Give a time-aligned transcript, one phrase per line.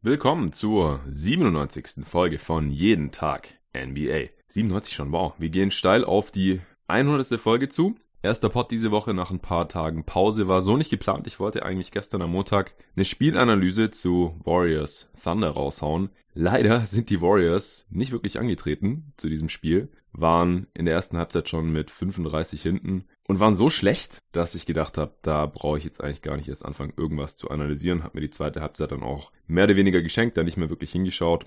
[0.00, 2.04] Willkommen zur 97.
[2.06, 4.28] Folge von Jeden Tag NBA.
[4.46, 5.34] 97 schon, wow.
[5.38, 7.40] Wir gehen steil auf die 100.
[7.40, 7.96] Folge zu.
[8.22, 11.26] Erster Pod diese Woche nach ein paar Tagen Pause war so nicht geplant.
[11.26, 16.10] Ich wollte eigentlich gestern am Montag eine Spielanalyse zu Warriors Thunder raushauen.
[16.32, 21.48] Leider sind die Warriors nicht wirklich angetreten zu diesem Spiel, waren in der ersten Halbzeit
[21.48, 25.84] schon mit 35 hinten und waren so schlecht, dass ich gedacht habe, da brauche ich
[25.84, 28.02] jetzt eigentlich gar nicht erst anfangen, irgendwas zu analysieren.
[28.02, 30.90] Hab mir die zweite Halbzeit dann auch mehr oder weniger geschenkt, da nicht mehr wirklich
[30.90, 31.44] hingeschaut.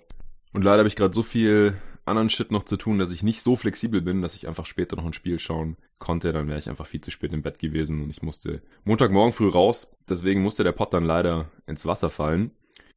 [0.53, 1.73] Und leider habe ich gerade so viel
[2.05, 4.95] anderen Shit noch zu tun, dass ich nicht so flexibel bin, dass ich einfach später
[4.95, 6.31] noch ein Spiel schauen konnte.
[6.33, 9.49] Dann wäre ich einfach viel zu spät im Bett gewesen und ich musste Montagmorgen früh
[9.49, 9.91] raus.
[10.07, 12.51] Deswegen musste der Pod dann leider ins Wasser fallen.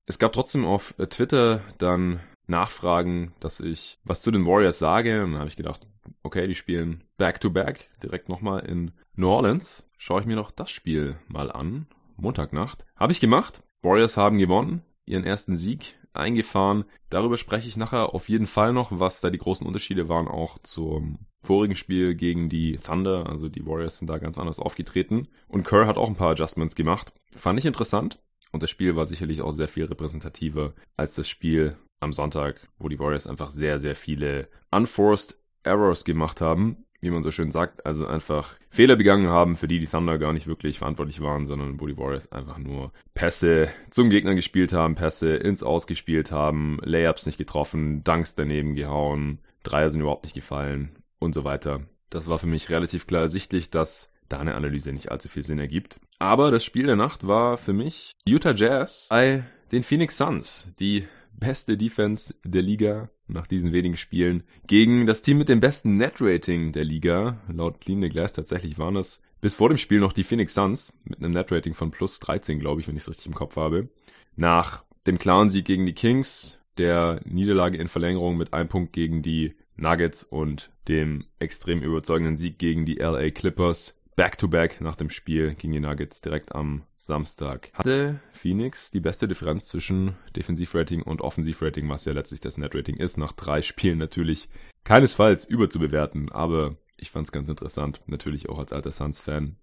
[0.04, 5.22] Es gab trotzdem auf Twitter dann Nachfragen, dass ich was zu den Warriors sage.
[5.22, 5.86] Und dann habe ich gedacht,
[6.22, 9.88] okay, die spielen Back-to-Back -back, direkt nochmal in New Orleans.
[9.98, 11.86] Schaue ich mir doch das Spiel mal an.
[12.16, 12.84] Montagnacht.
[12.96, 13.62] Habe ich gemacht.
[13.82, 16.84] Warriors haben gewonnen, ihren ersten Sieg eingefahren.
[17.10, 20.58] Darüber spreche ich nachher auf jeden Fall noch, was da die großen Unterschiede waren, auch
[20.62, 23.28] zum vorigen Spiel gegen die Thunder.
[23.28, 25.28] Also die Warriors sind da ganz anders aufgetreten.
[25.48, 27.12] Und Kerr hat auch ein paar Adjustments gemacht.
[27.32, 28.22] Fand ich interessant.
[28.52, 32.88] Und das Spiel war sicherlich auch sehr viel repräsentativer als das Spiel am Sonntag, wo
[32.88, 37.84] die Warriors einfach sehr, sehr viele unforced Errors gemacht haben wie man so schön sagt,
[37.86, 41.78] also einfach Fehler begangen haben, für die die Thunder gar nicht wirklich verantwortlich waren, sondern
[41.78, 47.26] wo die Warriors einfach nur Pässe zum Gegner gespielt haben, Pässe ins Ausgespielt haben, Layups
[47.26, 51.82] nicht getroffen, Dunks daneben gehauen, Dreier sind überhaupt nicht gefallen und so weiter.
[52.10, 55.58] Das war für mich relativ klar ersichtlich, dass da eine Analyse nicht allzu viel Sinn
[55.58, 56.00] ergibt.
[56.18, 61.06] Aber das Spiel der Nacht war für mich Utah Jazz bei den Phoenix Suns, die
[61.38, 66.72] beste Defense der Liga nach diesen wenigen Spielen gegen das Team mit dem besten Net-Rating
[66.72, 67.40] der Liga.
[67.52, 70.98] Laut Clean the Glass tatsächlich waren es bis vor dem Spiel noch die Phoenix Suns
[71.04, 73.88] mit einem Net-Rating von plus 13, glaube ich, wenn ich es richtig im Kopf habe.
[74.36, 79.22] Nach dem klaren Sieg gegen die Kings, der Niederlage in Verlängerung mit einem Punkt gegen
[79.22, 85.54] die Nuggets und dem extrem überzeugenden Sieg gegen die LA Clippers Back-to-Back nach dem Spiel
[85.54, 87.70] gegen die Nuggets direkt am Samstag.
[87.74, 93.18] Hatte Phoenix die beste Differenz zwischen Defensivrating und Offensivrating, was ja letztlich das Netrating ist,
[93.18, 94.48] nach drei Spielen natürlich
[94.84, 99.56] keinesfalls überzubewerten, aber ich fand es ganz interessant, natürlich auch als alter Suns-Fan.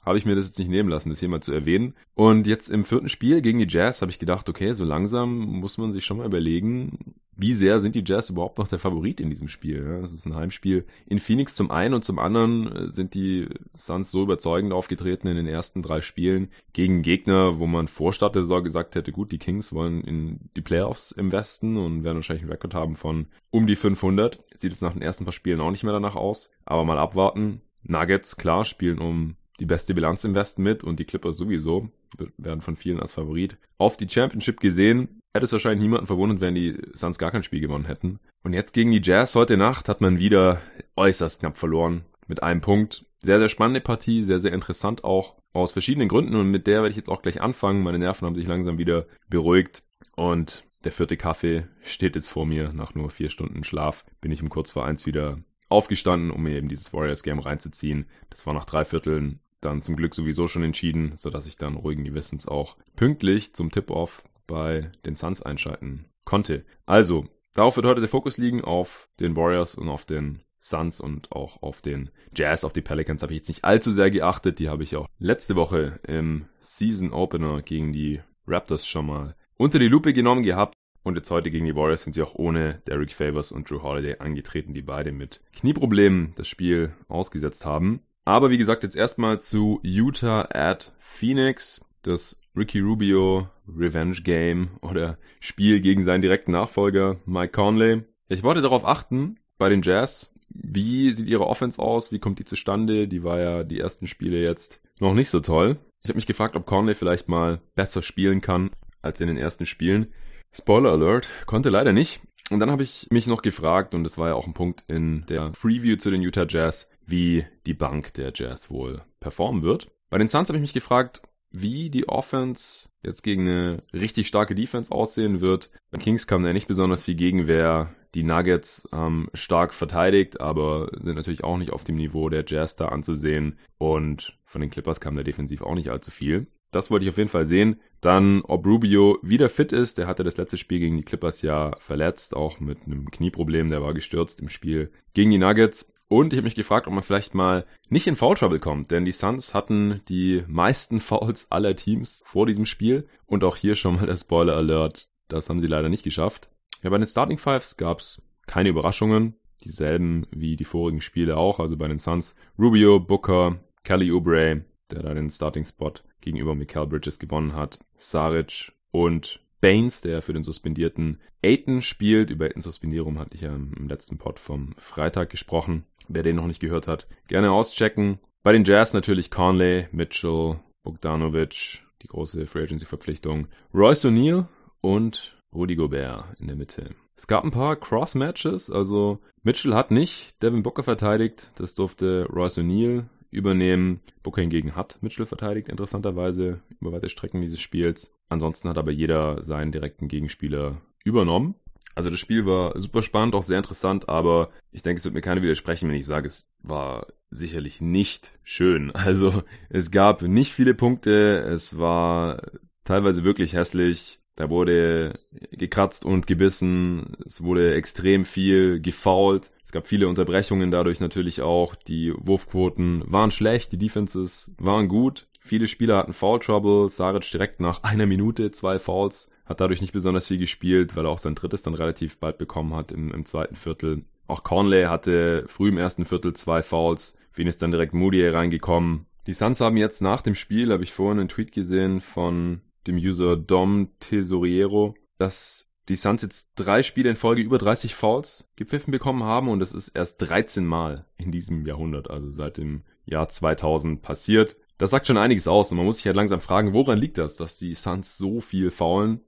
[0.00, 1.94] Habe ich mir das jetzt nicht nehmen lassen, das hier mal zu erwähnen.
[2.14, 5.76] Und jetzt im vierten Spiel gegen die Jazz habe ich gedacht, okay, so langsam muss
[5.76, 9.30] man sich schon mal überlegen, wie sehr sind die Jazz überhaupt noch der Favorit in
[9.30, 10.00] diesem Spiel?
[10.02, 14.10] Es ist ein Heimspiel in Phoenix zum einen und zum anderen äh, sind die Suns
[14.10, 18.42] so überzeugend aufgetreten in den ersten drei Spielen gegen Gegner, wo man vor Start der
[18.42, 22.42] Saison gesagt hätte, gut, die Kings wollen in die Playoffs im Westen und werden wahrscheinlich
[22.42, 24.42] einen Rekord haben von um die 500.
[24.54, 27.60] Sieht jetzt nach den ersten paar Spielen auch nicht mehr danach aus, aber mal abwarten.
[27.84, 31.90] Nuggets, klar, spielen um die beste Bilanz im Westen mit und die Clippers sowieso,
[32.36, 36.54] werden von vielen als Favorit auf die Championship gesehen hätte es wahrscheinlich niemanden verwundert, wenn
[36.54, 38.18] die Suns gar kein Spiel gewonnen hätten.
[38.42, 40.60] Und jetzt gegen die Jazz heute Nacht hat man wieder
[40.96, 42.04] äußerst knapp verloren.
[42.26, 43.06] Mit einem Punkt.
[43.20, 45.36] Sehr, sehr spannende Partie, sehr, sehr interessant auch.
[45.52, 47.82] Aus verschiedenen Gründen und mit der werde ich jetzt auch gleich anfangen.
[47.82, 49.82] Meine Nerven haben sich langsam wieder beruhigt
[50.14, 52.72] und der vierte Kaffee steht jetzt vor mir.
[52.72, 56.56] Nach nur vier Stunden Schlaf bin ich um kurz vor eins wieder aufgestanden, um mir
[56.56, 58.06] eben dieses Warriors Game reinzuziehen.
[58.30, 62.04] Das war nach drei Vierteln dann zum Glück sowieso schon entschieden, sodass ich dann ruhigen
[62.04, 66.64] Gewissens auch pünktlich zum Tip-Off bei den Suns einschalten konnte.
[66.86, 71.32] Also, darauf wird heute der Fokus liegen, auf den Warriors und auf den Suns und
[71.32, 74.58] auch auf den Jazz, auf die Pelicans habe ich jetzt nicht allzu sehr geachtet.
[74.58, 79.78] Die habe ich auch letzte Woche im Season Opener gegen die Raptors schon mal unter
[79.78, 80.74] die Lupe genommen gehabt.
[81.04, 84.18] Und jetzt heute gegen die Warriors sind sie auch ohne Derek Favors und Drew Holiday
[84.18, 88.00] angetreten, die beide mit Knieproblemen das Spiel ausgesetzt haben.
[88.28, 91.82] Aber wie gesagt, jetzt erstmal zu Utah at Phoenix.
[92.02, 98.02] Das Ricky Rubio Revenge Game oder Spiel gegen seinen direkten Nachfolger Mike Conley.
[98.28, 102.44] Ich wollte darauf achten, bei den Jazz, wie sieht ihre Offense aus, wie kommt die
[102.44, 103.08] zustande?
[103.08, 105.78] Die war ja die ersten Spiele jetzt noch nicht so toll.
[106.02, 108.68] Ich habe mich gefragt, ob Conley vielleicht mal besser spielen kann
[109.00, 110.12] als in den ersten Spielen.
[110.52, 112.20] Spoiler Alert, konnte leider nicht.
[112.50, 115.24] Und dann habe ich mich noch gefragt, und das war ja auch ein Punkt in
[115.30, 119.90] der Preview zu den Utah Jazz, wie die Bank der Jazz wohl performen wird.
[120.10, 124.54] Bei den Suns habe ich mich gefragt, wie die Offense jetzt gegen eine richtig starke
[124.54, 125.70] Defense aussehen wird.
[125.90, 127.94] Bei Kings kam da nicht besonders viel Gegenwehr.
[128.14, 132.76] Die Nuggets haben stark verteidigt, aber sind natürlich auch nicht auf dem Niveau der Jazz
[132.76, 133.58] da anzusehen.
[133.78, 136.46] Und von den Clippers kam da defensiv auch nicht allzu viel.
[136.70, 137.80] Das wollte ich auf jeden Fall sehen.
[138.02, 139.96] Dann, ob Rubio wieder fit ist.
[139.96, 143.68] Der hatte das letzte Spiel gegen die Clippers ja verletzt, auch mit einem Knieproblem.
[143.68, 145.94] Der war gestürzt im Spiel gegen die Nuggets.
[146.08, 149.04] Und ich habe mich gefragt, ob man vielleicht mal nicht in Foul Trouble kommt, denn
[149.04, 153.06] die Suns hatten die meisten Fouls aller Teams vor diesem Spiel.
[153.26, 155.08] Und auch hier schon mal der Spoiler Alert.
[155.28, 156.50] Das haben sie leider nicht geschafft.
[156.82, 159.34] Ja, bei den Starting Fives gab es keine Überraschungen.
[159.64, 161.60] Dieselben wie die vorigen Spiele auch.
[161.60, 166.86] Also bei den Suns Rubio, Booker, Kelly Oubre, der da den Starting Spot gegenüber Mikael
[166.86, 172.30] Bridges gewonnen hat, Saric und Baines, der für den suspendierten Aiton spielt.
[172.30, 175.84] Über Aitons Suspendierung hatte ich ja im letzten Pod vom Freitag gesprochen.
[176.08, 178.18] Wer den noch nicht gehört hat, gerne auschecken.
[178.42, 184.46] Bei den Jazz natürlich Conley, Mitchell, Bogdanovic, die große Free Agency Verpflichtung, Royce O'Neal
[184.80, 186.94] und Rudy Gobert in der Mitte.
[187.16, 192.58] Es gab ein paar Cross-Matches, also Mitchell hat nicht Devin Booker verteidigt, das durfte Royce
[192.58, 194.00] O'Neal übernehmen.
[194.22, 198.12] Booker hingegen hat Mitchell verteidigt, interessanterweise über weite Strecken dieses Spiels.
[198.28, 201.54] Ansonsten hat aber jeder seinen direkten Gegenspieler übernommen.
[201.94, 205.20] Also das Spiel war super spannend, auch sehr interessant, aber ich denke, es wird mir
[205.20, 208.92] keiner widersprechen, wenn ich sage, es war sicherlich nicht schön.
[208.94, 212.42] Also es gab nicht viele Punkte, es war
[212.84, 214.20] teilweise wirklich hässlich.
[214.38, 215.18] Da wurde
[215.50, 219.50] gekratzt und gebissen, es wurde extrem viel gefoult.
[219.64, 221.74] Es gab viele Unterbrechungen dadurch natürlich auch.
[221.74, 225.26] Die Wurfquoten waren schlecht, die Defenses waren gut.
[225.40, 226.88] Viele Spieler hatten Foul Trouble.
[226.88, 229.28] Saric direkt nach einer Minute zwei Fouls.
[229.44, 232.76] Hat dadurch nicht besonders viel gespielt, weil er auch sein drittes dann relativ bald bekommen
[232.76, 234.04] hat im, im zweiten Viertel.
[234.28, 237.18] Auch Conley hatte früh im ersten Viertel zwei Fouls.
[237.32, 239.06] Für ihn ist dann direkt Moody reingekommen.
[239.26, 242.96] Die Suns haben jetzt nach dem Spiel, habe ich vorhin einen Tweet gesehen von dem
[242.96, 248.90] User Dom Tesoriero, dass die Suns jetzt drei Spiele in Folge über 30 Fouls gepfiffen
[248.90, 253.28] bekommen haben und das ist erst 13 Mal in diesem Jahrhundert, also seit dem Jahr
[253.28, 254.56] 2000 passiert.
[254.76, 257.36] Das sagt schon einiges aus und man muss sich halt langsam fragen, woran liegt das,
[257.36, 259.20] dass die Suns so viel faulen?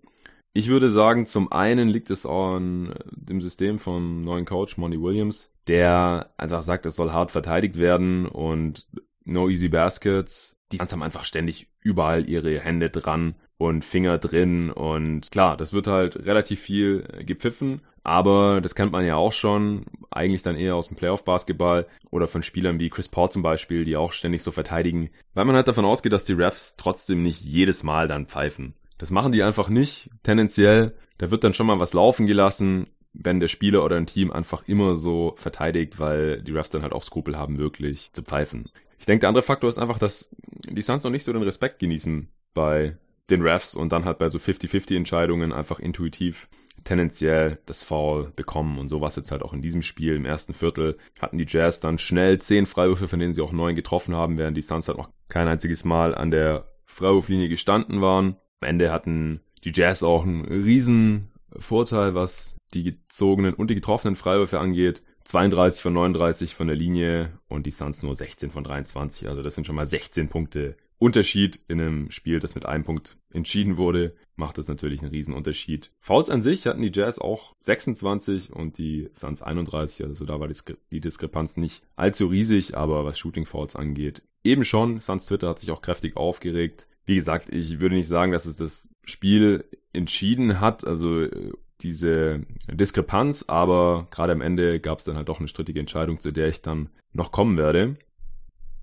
[0.53, 5.53] Ich würde sagen, zum einen liegt es an dem System vom neuen Coach Monty Williams,
[5.67, 8.87] der einfach sagt, es soll hart verteidigt werden und
[9.25, 10.57] no easy baskets.
[10.73, 15.75] Die Suns haben einfach ständig überall ihre Hände dran und Finger drin und klar, das
[15.75, 20.77] wird halt relativ viel gepfiffen, aber das kennt man ja auch schon, eigentlich dann eher
[20.77, 24.51] aus dem Playoff-Basketball oder von Spielern wie Chris Paul zum Beispiel, die auch ständig so
[24.51, 28.73] verteidigen, weil man halt davon ausgeht, dass die Refs trotzdem nicht jedes Mal dann pfeifen.
[28.97, 30.95] Das machen die einfach nicht, tendenziell.
[31.19, 34.63] Da wird dann schon mal was laufen gelassen, wenn der Spieler oder ein Team einfach
[34.69, 38.71] immer so verteidigt, weil die Refs dann halt auch Skrupel haben, wirklich zu pfeifen.
[38.99, 40.35] Ich denke, der andere Faktor ist einfach, dass
[40.67, 42.97] die Suns noch nicht so den Respekt genießen bei
[43.31, 46.49] den Refs und dann halt bei so 50-50 Entscheidungen einfach intuitiv
[46.85, 48.79] tendenziell das Foul bekommen.
[48.79, 50.17] Und so war es jetzt halt auch in diesem Spiel.
[50.17, 53.77] Im ersten Viertel hatten die Jazz dann schnell zehn Freiwürfe, von denen sie auch neun
[53.77, 58.37] getroffen haben, während die Suns halt noch kein einziges Mal an der Freiwurflinie gestanden waren.
[58.61, 64.17] Am Ende hatten die Jazz auch einen riesen Vorteil, was die gezogenen und die getroffenen
[64.17, 65.03] Freiwürfe angeht.
[65.25, 69.29] 32 von 39 von der Linie und die Suns nur 16 von 23.
[69.29, 73.17] Also das sind schon mal 16 Punkte Unterschied in einem Spiel, das mit einem Punkt
[73.33, 75.91] entschieden wurde, macht das natürlich einen riesen Unterschied.
[75.99, 80.47] Fouls an sich hatten die Jazz auch 26 und die Suns 31, also da war
[80.47, 85.01] die, Diskrepanz nicht allzu riesig, aber was Shooting Fouls angeht, eben schon.
[85.01, 86.87] Suns Twitter hat sich auch kräftig aufgeregt.
[87.07, 89.65] Wie gesagt, ich würde nicht sagen, dass es das Spiel
[89.95, 95.39] entschieden hat, also äh, diese Diskrepanz, aber gerade am Ende gab es dann halt doch
[95.39, 97.97] eine strittige Entscheidung, zu der ich dann noch kommen werde.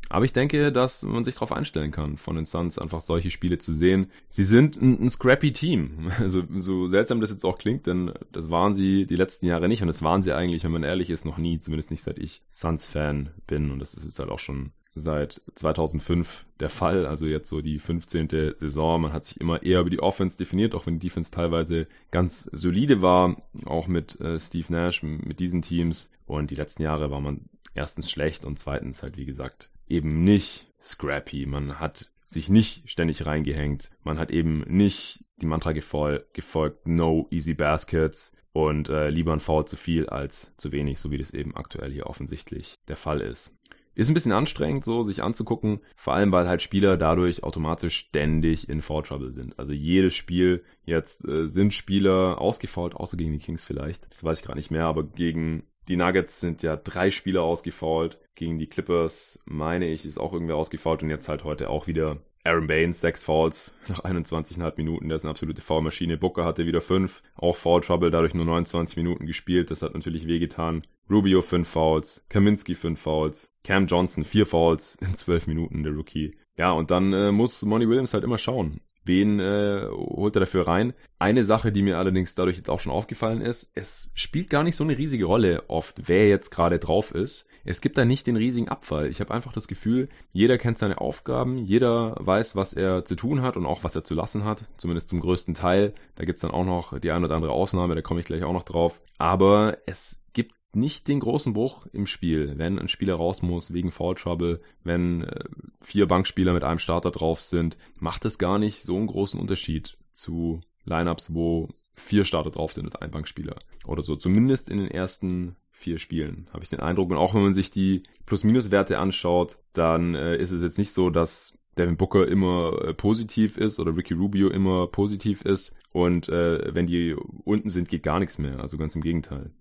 [0.10, 3.58] Aber ich denke, dass man sich darauf einstellen kann, von den Suns einfach solche Spiele
[3.58, 4.10] zu sehen.
[4.30, 6.12] Sie sind ein, ein, scrappy Team.
[6.20, 9.82] Also so seltsam das jetzt auch klingt, denn das waren sie die letzten Jahre nicht
[9.82, 11.60] und das waren sie eigentlich, wenn man ehrlich ist, noch nie.
[11.60, 16.46] Zumindest nicht seit ich Suns-Fan bin und das ist jetzt halt auch schon seit 2005
[16.60, 17.06] der Fall.
[17.06, 18.56] Also jetzt so die 15.
[18.56, 19.02] Saison.
[19.02, 22.50] Man hat sich immer eher über die Offense definiert, auch wenn die Defense teilweise ganz
[22.52, 26.12] solide war, auch mit äh, Steve Nash, mit diesen Teams.
[26.26, 30.68] Und die letzten Jahre war man erstens schlecht und zweitens halt, wie gesagt, eben nicht
[30.82, 31.46] scrappy.
[31.46, 33.90] Man hat sich nicht ständig reingehängt.
[34.04, 39.40] Man hat eben nicht die Mantra gefol gefolgt, no easy baskets und äh, lieber ein
[39.40, 43.22] Foul zu viel als zu wenig, so wie das eben aktuell hier offensichtlich der Fall
[43.22, 43.54] ist.
[43.96, 48.70] Ist ein bisschen anstrengend, so sich anzugucken, vor allem weil halt Spieler dadurch automatisch ständig
[48.70, 49.58] in Foul Trouble sind.
[49.58, 54.12] Also jedes Spiel jetzt äh, sind Spieler ausgefault, außer gegen die Kings vielleicht.
[54.12, 58.20] Das weiß ich gerade nicht mehr, aber gegen die Nuggets sind ja drei Spieler ausgefault.
[58.38, 62.22] Gegen die Clippers, meine ich, ist auch irgendwer ausgefault und jetzt halt heute auch wieder
[62.44, 65.10] Aaron Baines, sechs Fouls nach 21,5 Minuten.
[65.10, 66.18] Der ist eine absolute Foulmaschine.
[66.18, 69.72] Booker hatte wieder fünf, auch Foul Trouble, dadurch nur 29 Minuten gespielt.
[69.72, 70.86] Das hat natürlich wehgetan.
[71.10, 76.38] Rubio fünf Fouls, Kaminski fünf Fouls, Cam Johnson vier Fouls in zwölf Minuten, der Rookie.
[76.58, 78.82] Ja, und dann äh, muss Monty Williams halt immer schauen.
[79.04, 80.94] Wen äh, holt er dafür rein?
[81.18, 84.76] Eine Sache, die mir allerdings dadurch jetzt auch schon aufgefallen ist, es spielt gar nicht
[84.76, 87.48] so eine riesige Rolle oft, wer jetzt gerade drauf ist.
[87.68, 89.08] Es gibt da nicht den riesigen Abfall.
[89.08, 93.42] Ich habe einfach das Gefühl, jeder kennt seine Aufgaben, jeder weiß, was er zu tun
[93.42, 95.94] hat und auch was er zu lassen hat, zumindest zum größten Teil.
[96.16, 98.54] Da gibt's dann auch noch die eine oder andere Ausnahme, da komme ich gleich auch
[98.54, 99.02] noch drauf.
[99.18, 103.92] Aber es gibt nicht den großen Bruch im Spiel, wenn ein Spieler raus muss wegen
[103.92, 105.44] Foul Trouble, wenn äh,
[105.82, 109.98] vier Bankspieler mit einem Starter drauf sind, macht es gar nicht so einen großen Unterschied
[110.14, 114.16] zu Lineups, wo vier Starter drauf sind und ein Bankspieler oder so.
[114.16, 117.12] Zumindest in den ersten vier Spielen, habe ich den Eindruck.
[117.12, 121.10] Und auch wenn man sich die Plus-Minus-Werte anschaut, dann äh, ist es jetzt nicht so,
[121.10, 125.76] dass Devin Booker immer äh, positiv ist oder Ricky Rubio immer positiv ist.
[125.92, 128.60] Und äh, wenn die unten sind, geht gar nichts mehr.
[128.60, 129.52] Also ganz im Gegenteil.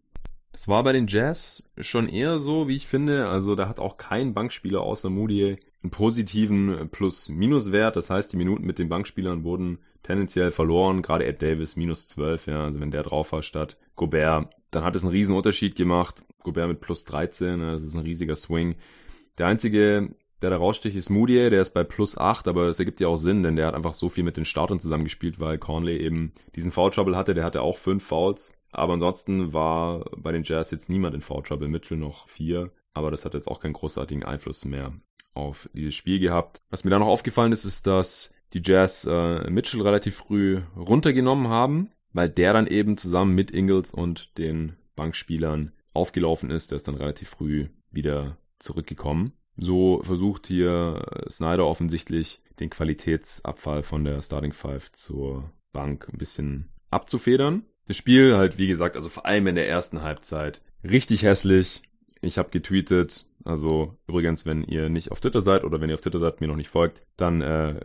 [0.53, 3.29] Es war bei den Jazz schon eher so, wie ich finde.
[3.29, 7.95] Also da hat auch kein Bankspieler außer Moody einen positiven Plus-Minus-Wert.
[7.95, 11.03] Das heißt, die Minuten mit den Bankspielern wurden tendenziell verloren.
[11.03, 12.65] Gerade Ed Davis minus 12, ja.
[12.65, 16.25] Also wenn der drauf war statt Gobert, dann hat es einen riesen Unterschied gemacht.
[16.43, 18.77] Gobert mit plus 13, das ist ein riesiger Swing.
[19.39, 23.01] Der einzige, der da raussticht, ist Moody, der ist bei plus 8, aber es ergibt
[23.01, 25.99] ja auch Sinn, denn der hat einfach so viel mit den Startern zusammengespielt, weil Conley
[25.99, 27.35] eben diesen Foul Trouble hatte.
[27.35, 31.43] Der hatte auch fünf Fouls aber ansonsten war bei den Jazz jetzt niemand in Foul
[31.43, 32.71] Trouble, Mitchell noch vier.
[32.93, 34.93] Aber das hat jetzt auch keinen großartigen Einfluss mehr
[35.33, 36.61] auf dieses Spiel gehabt.
[36.69, 41.49] Was mir da noch aufgefallen ist, ist, dass die Jazz äh, Mitchell relativ früh runtergenommen
[41.49, 46.71] haben, weil der dann eben zusammen mit Ingles und den Bankspielern aufgelaufen ist.
[46.71, 49.35] Der ist dann relativ früh wieder zurückgekommen.
[49.59, 56.71] So versucht hier Snyder offensichtlich den Qualitätsabfall von der Starting Five zur Bank ein bisschen
[56.91, 57.65] abzufedern.
[57.87, 61.83] Das Spiel halt, wie gesagt, also vor allem in der ersten Halbzeit richtig hässlich.
[62.23, 66.01] Ich habe getweetet, also übrigens, wenn ihr nicht auf Twitter seid oder wenn ihr auf
[66.01, 67.81] Twitter seid, mir noch nicht folgt, dann äh,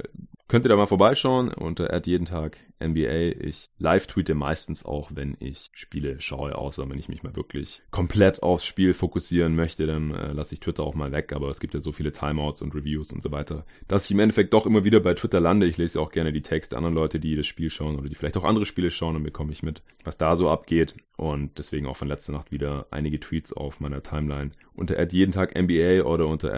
[0.47, 3.39] könnt ihr da mal vorbeischauen unter Ad jeden Tag NBA.
[3.39, 7.81] Ich live tweete meistens auch, wenn ich Spiele schaue, außer wenn ich mich mal wirklich
[7.89, 11.31] komplett aufs Spiel fokussieren möchte, dann äh, lasse ich Twitter auch mal weg.
[11.33, 14.19] Aber es gibt ja so viele Timeouts und Reviews und so weiter, dass ich im
[14.19, 15.67] Endeffekt doch immer wieder bei Twitter lande.
[15.67, 18.15] Ich lese ja auch gerne die Texte anderer Leute, die das Spiel schauen oder die
[18.15, 20.95] vielleicht auch andere Spiele schauen und bekomme ich mit, was da so abgeht.
[21.15, 25.55] Und deswegen auch von letzter Nacht wieder einige Tweets auf meiner Timeline unter jeden Tag
[25.59, 26.51] NBA oder unter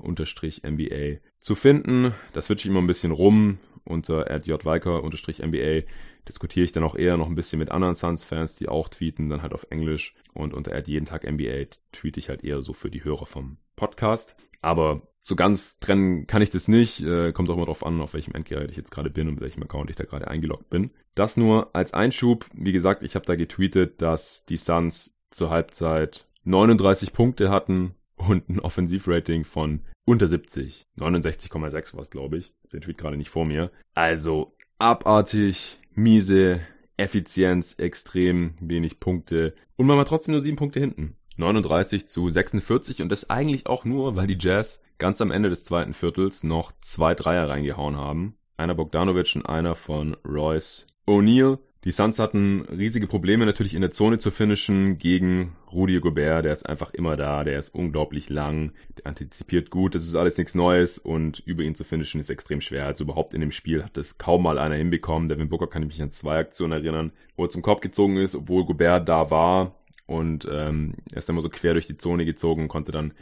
[0.00, 2.14] unterstrich NBA zu finden.
[2.32, 3.58] Da switche ich immer ein bisschen rum.
[3.84, 5.84] Unter @jwalker_nba
[6.28, 9.42] diskutiere ich dann auch eher noch ein bisschen mit anderen Suns-Fans, die auch tweeten, dann
[9.42, 10.14] halt auf Englisch.
[10.34, 14.34] Und unter jeden Tag NBA tweete ich halt eher so für die Hörer vom Podcast.
[14.60, 17.00] Aber so ganz trennen kann ich das nicht.
[17.02, 19.42] Äh, kommt auch immer drauf an, auf welchem Endgerät ich jetzt gerade bin und mit
[19.42, 20.90] welchem Account ich da gerade eingeloggt bin.
[21.14, 22.46] Das nur als Einschub.
[22.54, 28.48] Wie gesagt, ich habe da getweetet, dass die Suns zur Halbzeit 39 Punkte hatten und
[28.48, 30.86] ein Offensivrating von unter 70.
[30.96, 32.54] 69,6 war es, glaube ich.
[32.72, 33.72] Den Tweet gerade nicht vor mir.
[33.94, 36.60] Also abartig, miese,
[36.96, 39.54] Effizienz, extrem wenig Punkte.
[39.76, 41.16] Und man war trotzdem nur sieben Punkte hinten.
[41.36, 45.64] 39 zu 46 und das eigentlich auch nur, weil die Jazz ganz am Ende des
[45.64, 48.38] zweiten Viertels noch zwei Dreier reingehauen haben.
[48.56, 51.58] Einer Bogdanovic und einer von Royce O'Neal.
[51.86, 56.44] Die Suns hatten riesige Probleme natürlich in der Zone zu finishen gegen Rudy Gobert.
[56.44, 60.36] Der ist einfach immer da, der ist unglaublich lang, der antizipiert gut, das ist alles
[60.36, 62.86] nichts Neues und über ihn zu finishen ist extrem schwer.
[62.86, 65.28] Also überhaupt in dem Spiel hat das kaum mal einer hinbekommen.
[65.28, 68.34] Devin Booker kann ich mich an zwei Aktionen erinnern, wo er zum Korb gezogen ist,
[68.34, 69.76] obwohl Gobert da war
[70.06, 73.12] und ähm, er ist immer so quer durch die Zone gezogen und konnte dann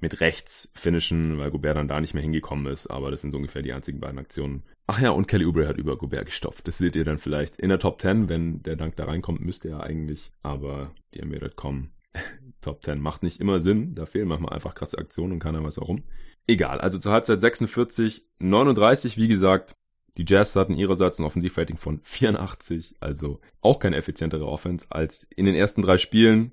[0.00, 2.86] mit rechts finishen, weil Gobert dann da nicht mehr hingekommen ist.
[2.86, 4.62] Aber das sind so ungefähr die einzigen beiden Aktionen.
[4.92, 6.66] Ach ja, und Kelly Oubre hat über Gobert gestopft.
[6.66, 9.68] Das seht ihr dann vielleicht in der Top 10, wenn der Dank da reinkommt, müsste
[9.68, 10.32] er eigentlich.
[10.42, 11.90] Aber die NBA.com
[12.60, 13.94] Top 10 macht nicht immer Sinn.
[13.94, 16.02] Da fehlen manchmal einfach krasse Aktionen und keiner weiß warum.
[16.48, 19.76] Egal, also zur Halbzeit 46, 39, wie gesagt.
[20.16, 25.46] Die Jazz hatten ihrerseits ein Offensivrating von 84, also auch keine effizientere Offense als in
[25.46, 26.50] den ersten drei Spielen.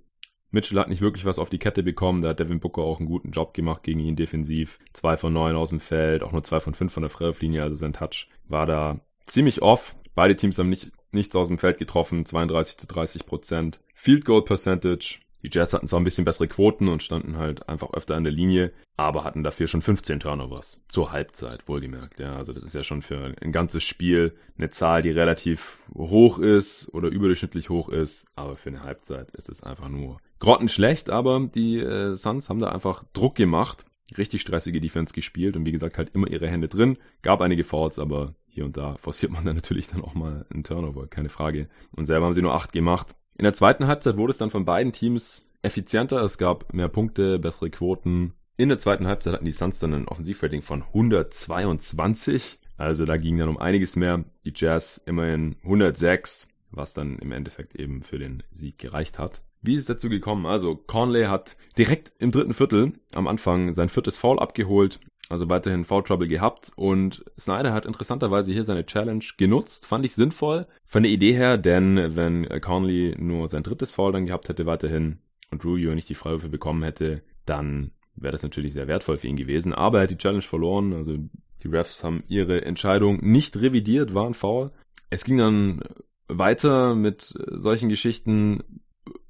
[0.51, 2.22] Mitchell hat nicht wirklich was auf die Kette bekommen.
[2.22, 4.80] Da hat Devin Booker auch einen guten Job gemacht gegen ihn defensiv.
[4.94, 7.63] Zwei von neun aus dem Feld, auch nur zwei von fünf von der Freiwurflinie.
[7.63, 9.96] Also sein Touch war da ziemlich off.
[10.16, 12.25] Beide Teams haben nicht, nichts aus dem Feld getroffen.
[12.25, 13.82] 32 zu 30 Prozent.
[13.94, 17.94] Field Goal Percentage die Jazz hatten zwar ein bisschen bessere Quoten und standen halt einfach
[17.94, 20.84] öfter an der Linie, aber hatten dafür schon 15 Turnovers.
[20.88, 22.20] Zur Halbzeit, wohlgemerkt.
[22.20, 26.39] Ja, also das ist ja schon für ein ganzes Spiel eine Zahl, die relativ hoch
[26.39, 31.50] ist oder überdurchschnittlich hoch ist, aber für eine Halbzeit ist es einfach nur grottenschlecht, aber
[31.53, 33.86] die äh, Suns haben da einfach Druck gemacht,
[34.17, 38.00] richtig stressige Defense gespielt und wie gesagt halt immer ihre Hände drin, gab einige Fouls,
[38.00, 41.67] aber hier und da forciert man dann natürlich dann auch mal einen Turnover, keine Frage.
[41.91, 43.15] Und selber haben sie nur acht gemacht.
[43.38, 47.39] In der zweiten Halbzeit wurde es dann von beiden Teams effizienter, es gab mehr Punkte,
[47.39, 48.34] bessere Quoten.
[48.58, 52.60] In der zweiten Halbzeit hatten die Suns dann ein Offensivrating von 122.
[52.77, 54.24] Also da ging dann um einiges mehr.
[54.46, 59.41] Die Jazz immerhin 106, was dann im Endeffekt eben für den Sieg gereicht hat.
[59.62, 60.46] Wie ist es dazu gekommen?
[60.46, 65.00] Also, Conley hat direkt im dritten Viertel am Anfang sein viertes Foul abgeholt,
[65.30, 70.16] also weiterhin Foul Trouble gehabt und Snyder hat interessanterweise hier seine Challenge genutzt, fand ich
[70.16, 74.66] sinnvoll von der Idee her, denn wenn Conley nur sein drittes Foul dann gehabt hätte
[74.66, 75.20] weiterhin
[75.52, 79.36] und Rubio nicht die Freiwürfe bekommen hätte, dann wäre das natürlich sehr wertvoll für ihn
[79.36, 81.18] gewesen, aber er hat die Challenge verloren, also
[81.64, 84.72] die Refs haben ihre Entscheidung nicht revidiert, waren faul.
[85.10, 85.82] Es ging dann
[86.28, 88.64] weiter mit solchen Geschichten.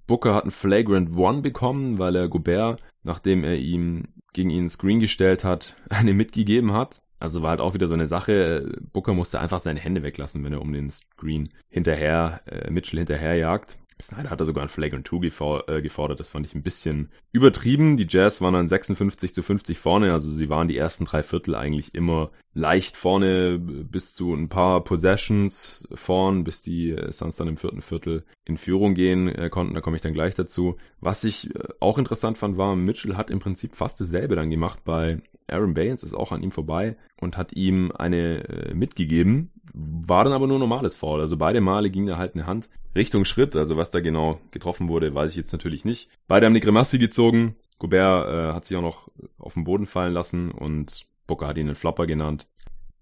[0.08, 5.00] Booker hat einen Flagrant One bekommen, weil er Gobert, nachdem er ihm gegen ihn Screen
[5.00, 7.02] gestellt hat, eine mitgegeben hat.
[7.20, 8.72] Also war halt auch wieder so eine Sache.
[8.94, 13.78] Booker musste einfach seine Hände weglassen, wenn er um den Screen hinterher, äh, Mitchell hinterherjagt.
[14.02, 16.20] Snyder hat da sogar ein Flagrant 2 äh, gefordert.
[16.20, 17.98] Das fand ich ein bisschen übertrieben.
[17.98, 20.14] Die Jazz waren dann 56 zu 50 vorne.
[20.14, 24.84] Also sie waren die ersten drei Viertel eigentlich immer leicht vorne bis zu ein paar
[24.84, 29.74] Possessions vorn, bis die Suns dann im vierten Viertel in Führung gehen äh, konnten.
[29.74, 30.78] Da komme ich dann gleich dazu.
[31.00, 34.84] Was ich äh, auch interessant fand, war, Mitchell hat im Prinzip fast dasselbe dann gemacht
[34.86, 39.52] bei Aaron Baines, ist auch an ihm vorbei und hat ihm eine mitgegeben.
[39.80, 41.22] War dann aber nur normales Foul.
[41.22, 43.56] Also beide Male ging da halt eine Hand Richtung Schritt.
[43.56, 46.10] Also was da genau getroffen wurde, weiß ich jetzt natürlich nicht.
[46.28, 47.56] Beide haben die Grimasse gezogen.
[47.78, 51.68] Gobert äh, hat sich auch noch auf den Boden fallen lassen und Booker hat ihn
[51.68, 52.48] einen Flopper genannt.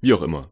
[0.01, 0.51] Wie auch immer.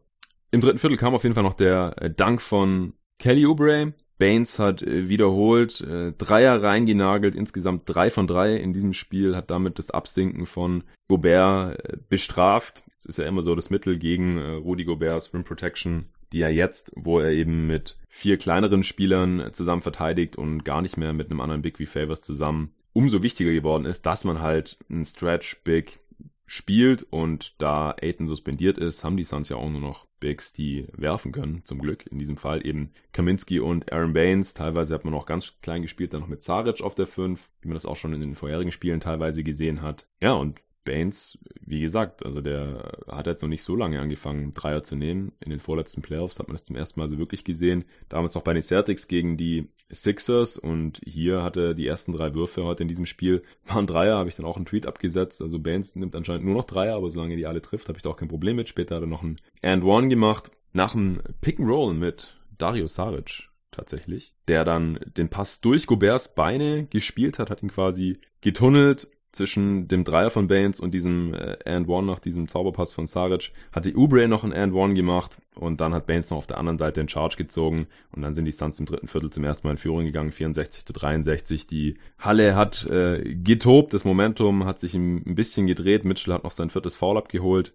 [0.50, 3.92] Im dritten Viertel kam auf jeden Fall noch der äh, Dank von Kelly Oubre.
[4.18, 9.50] Baines hat äh, wiederholt äh, Dreier reingenagelt, insgesamt drei von drei in diesem Spiel, hat
[9.50, 12.84] damit das Absinken von Gobert äh, bestraft.
[12.96, 16.50] Es ist ja immer so das Mittel gegen äh, Rudy Goberts Rim Protection die er
[16.50, 21.30] jetzt, wo er eben mit vier kleineren Spielern zusammen verteidigt und gar nicht mehr mit
[21.30, 25.62] einem anderen Big wie Favors zusammen, umso wichtiger geworden ist, dass man halt einen Stretch
[25.62, 26.00] Big
[26.44, 30.88] spielt und da Aiton suspendiert ist, haben die Suns ja auch nur noch Bigs, die
[30.92, 32.04] werfen können, zum Glück.
[32.06, 34.54] In diesem Fall eben Kaminski und Aaron Baines.
[34.54, 37.68] Teilweise hat man auch ganz klein gespielt, dann noch mit Zaric auf der 5, wie
[37.68, 40.06] man das auch schon in den vorherigen Spielen teilweise gesehen hat.
[40.20, 44.82] Ja, und Baines, wie gesagt, also der hat jetzt noch nicht so lange angefangen, Dreier
[44.82, 45.32] zu nehmen.
[45.40, 47.84] In den vorletzten Playoffs hat man das zum ersten Mal so wirklich gesehen.
[48.08, 52.64] Damals noch bei den Celtics gegen die Sixers und hier hatte die ersten drei Würfe
[52.64, 55.42] heute in diesem Spiel waren Dreier, habe ich dann auch einen Tweet abgesetzt.
[55.42, 58.10] Also Baines nimmt anscheinend nur noch Dreier, aber solange die alle trifft, habe ich da
[58.10, 58.68] auch kein Problem mit.
[58.68, 60.50] Später hat er noch ein And One gemacht.
[60.72, 66.34] Nach dem Pick and Roll mit Dario Saric tatsächlich, der dann den Pass durch Goberts
[66.34, 71.58] Beine gespielt hat, hat ihn quasi getunnelt zwischen dem Dreier von Baines und diesem äh,
[71.64, 75.38] And One nach diesem Zauberpass von Saric hat die Ubre noch ein And One gemacht
[75.56, 78.44] und dann hat Baines noch auf der anderen Seite den Charge gezogen und dann sind
[78.44, 81.66] die Suns im dritten Viertel zum ersten Mal in Führung gegangen, 64 zu 63.
[81.66, 86.52] Die Halle hat äh, getobt, das Momentum hat sich ein bisschen gedreht, Mitchell hat noch
[86.52, 87.72] sein viertes Foul abgeholt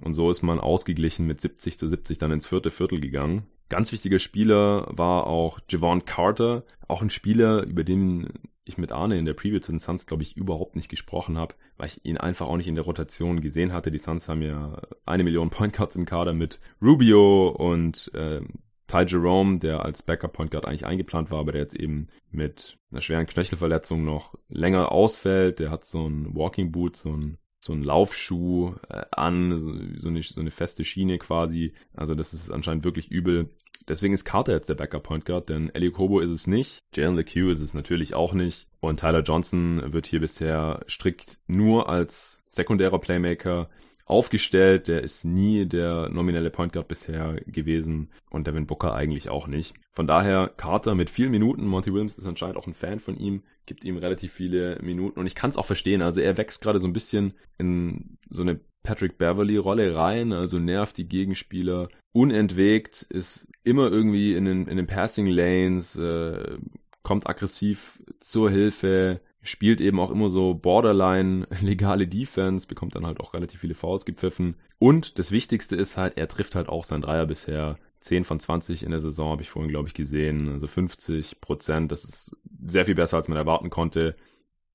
[0.00, 3.46] und so ist man ausgeglichen mit 70 zu 70 dann ins vierte Viertel gegangen.
[3.68, 8.28] Ganz wichtiger Spieler war auch Javon Carter, auch ein Spieler, über den
[8.64, 11.54] ich mit Arne in der Preview zu den Suns, glaube ich, überhaupt nicht gesprochen habe,
[11.76, 13.90] weil ich ihn einfach auch nicht in der Rotation gesehen hatte.
[13.90, 18.40] Die Suns haben ja eine Million Point Guards im Kader mit Rubio und äh,
[18.86, 22.78] Ty Jerome, der als Backup Point Guard eigentlich eingeplant war, aber der jetzt eben mit
[22.90, 25.58] einer schweren Knöchelverletzung noch länger ausfällt.
[25.58, 29.58] Der hat so ein Walking Boot, so ein so ein Laufschuh äh, an,
[29.98, 31.72] so eine, so eine feste Schiene quasi.
[31.94, 33.48] Also das ist anscheinend wirklich übel.
[33.88, 37.16] Deswegen ist Carter jetzt der Backup Point Guard, denn Ellie Kobo ist es nicht, Jalen
[37.16, 42.42] LeCue ist es natürlich auch nicht und Tyler Johnson wird hier bisher strikt nur als
[42.50, 43.68] sekundärer Playmaker
[44.06, 44.88] aufgestellt.
[44.88, 49.74] Der ist nie der nominelle Point Guard bisher gewesen und Devin Booker eigentlich auch nicht.
[49.90, 51.66] Von daher Carter mit vielen Minuten.
[51.66, 55.26] Monty Williams ist anscheinend auch ein Fan von ihm, gibt ihm relativ viele Minuten und
[55.26, 56.02] ich kann es auch verstehen.
[56.02, 60.58] Also er wächst gerade so ein bisschen in so eine Patrick Beverly Rolle rein, also
[60.58, 66.58] nervt die Gegenspieler unentwegt, ist immer irgendwie in den, in den Passing Lanes, äh,
[67.02, 73.20] kommt aggressiv zur Hilfe, spielt eben auch immer so borderline legale Defense, bekommt dann halt
[73.20, 74.56] auch relativ viele Fouls gepfiffen.
[74.78, 77.78] Und das Wichtigste ist halt, er trifft halt auch sein Dreier bisher.
[78.00, 80.50] 10 von 20 in der Saison habe ich vorhin, glaube ich, gesehen.
[80.50, 81.92] Also 50 Prozent.
[81.92, 84.16] Das ist sehr viel besser, als man erwarten konnte.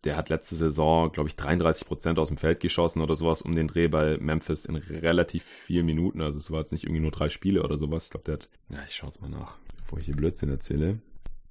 [0.03, 3.53] Der hat letzte Saison, glaube ich, 33 Prozent aus dem Feld geschossen oder sowas um
[3.53, 6.21] den Dreh bei Memphis in relativ vielen Minuten.
[6.21, 8.05] Also es war jetzt nicht irgendwie nur drei Spiele oder sowas.
[8.05, 10.99] Ich glaube, der hat, ja, ich schaue es mal nach, bevor ich hier Blödsinn erzähle.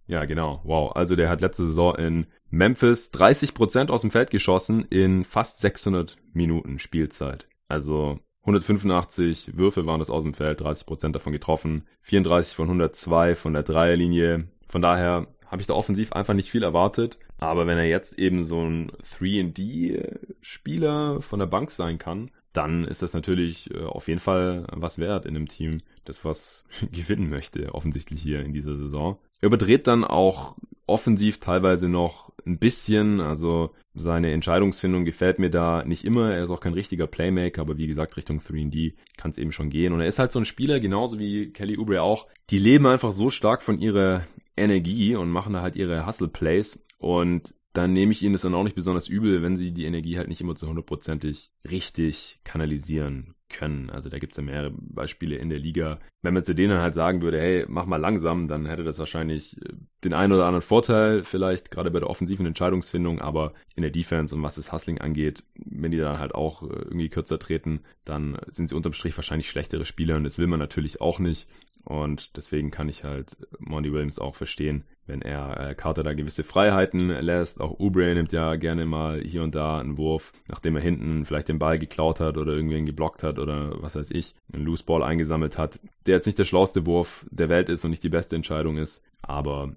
[0.07, 0.63] Ja, genau.
[0.65, 0.97] Wow.
[0.97, 5.61] Also der hat letzte Saison in Memphis 30 Prozent aus dem Feld geschossen in fast
[5.61, 7.47] 600 Minuten Spielzeit.
[7.69, 13.35] Also 185 Würfe waren das aus dem Feld, 30 Prozent davon getroffen, 34 von 102
[13.35, 14.49] von der Dreierlinie.
[14.69, 17.19] Von daher habe ich da offensiv einfach nicht viel erwartet.
[17.39, 23.03] Aber wenn er jetzt eben so ein 3D-Spieler von der Bank sein kann, dann ist
[23.03, 27.75] das natürlich äh, auf jeden Fall was wert in einem Team, das was gewinnen möchte,
[27.75, 29.19] offensichtlich hier in dieser Saison.
[29.41, 33.21] Er überdreht dann auch offensiv teilweise noch ein bisschen.
[33.21, 36.33] Also seine Entscheidungsfindung gefällt mir da nicht immer.
[36.35, 39.71] Er ist auch kein richtiger Playmaker, aber wie gesagt, Richtung 3D kann es eben schon
[39.71, 39.93] gehen.
[39.93, 42.27] Und er ist halt so ein Spieler, genauso wie Kelly Oubre auch.
[42.51, 44.25] Die leben einfach so stark von ihrer
[44.57, 46.81] Energie und machen da halt ihre Hustle-Plays.
[46.99, 50.19] Und dann nehme ich ihnen das dann auch nicht besonders übel, wenn sie die Energie
[50.19, 53.89] halt nicht immer zu hundertprozentig richtig kanalisieren können.
[53.89, 56.01] Also da gibt es ja mehrere Beispiele in der Liga.
[56.21, 59.57] Wenn man zu denen halt sagen würde, hey, mach mal langsam, dann hätte das wahrscheinlich
[59.59, 63.93] äh, den einen oder anderen Vorteil, vielleicht gerade bei der offensiven Entscheidungsfindung, aber in der
[63.93, 67.85] Defense und was das Hustling angeht, wenn die dann halt auch äh, irgendwie kürzer treten,
[68.05, 71.47] dann sind sie unterm Strich wahrscheinlich schlechtere Spieler und das will man natürlich auch nicht.
[71.89, 76.45] Und deswegen kann ich halt Monty Williams auch verstehen, wenn er äh, Carter da gewisse
[76.45, 77.63] Freiheiten lässt.
[77.63, 81.49] Auch Oubre nimmt ja gerne mal hier und da einen Wurf, nachdem er hinten vielleicht
[81.49, 85.03] den Ball geklaut hat oder irgendwen geblockt hat oder was weiß ich, einen Loose Ball
[85.03, 88.37] eingesammelt hat, der jetzt nicht der schlauste Wurf der Welt ist und nicht die beste
[88.37, 89.75] Entscheidung ist, aber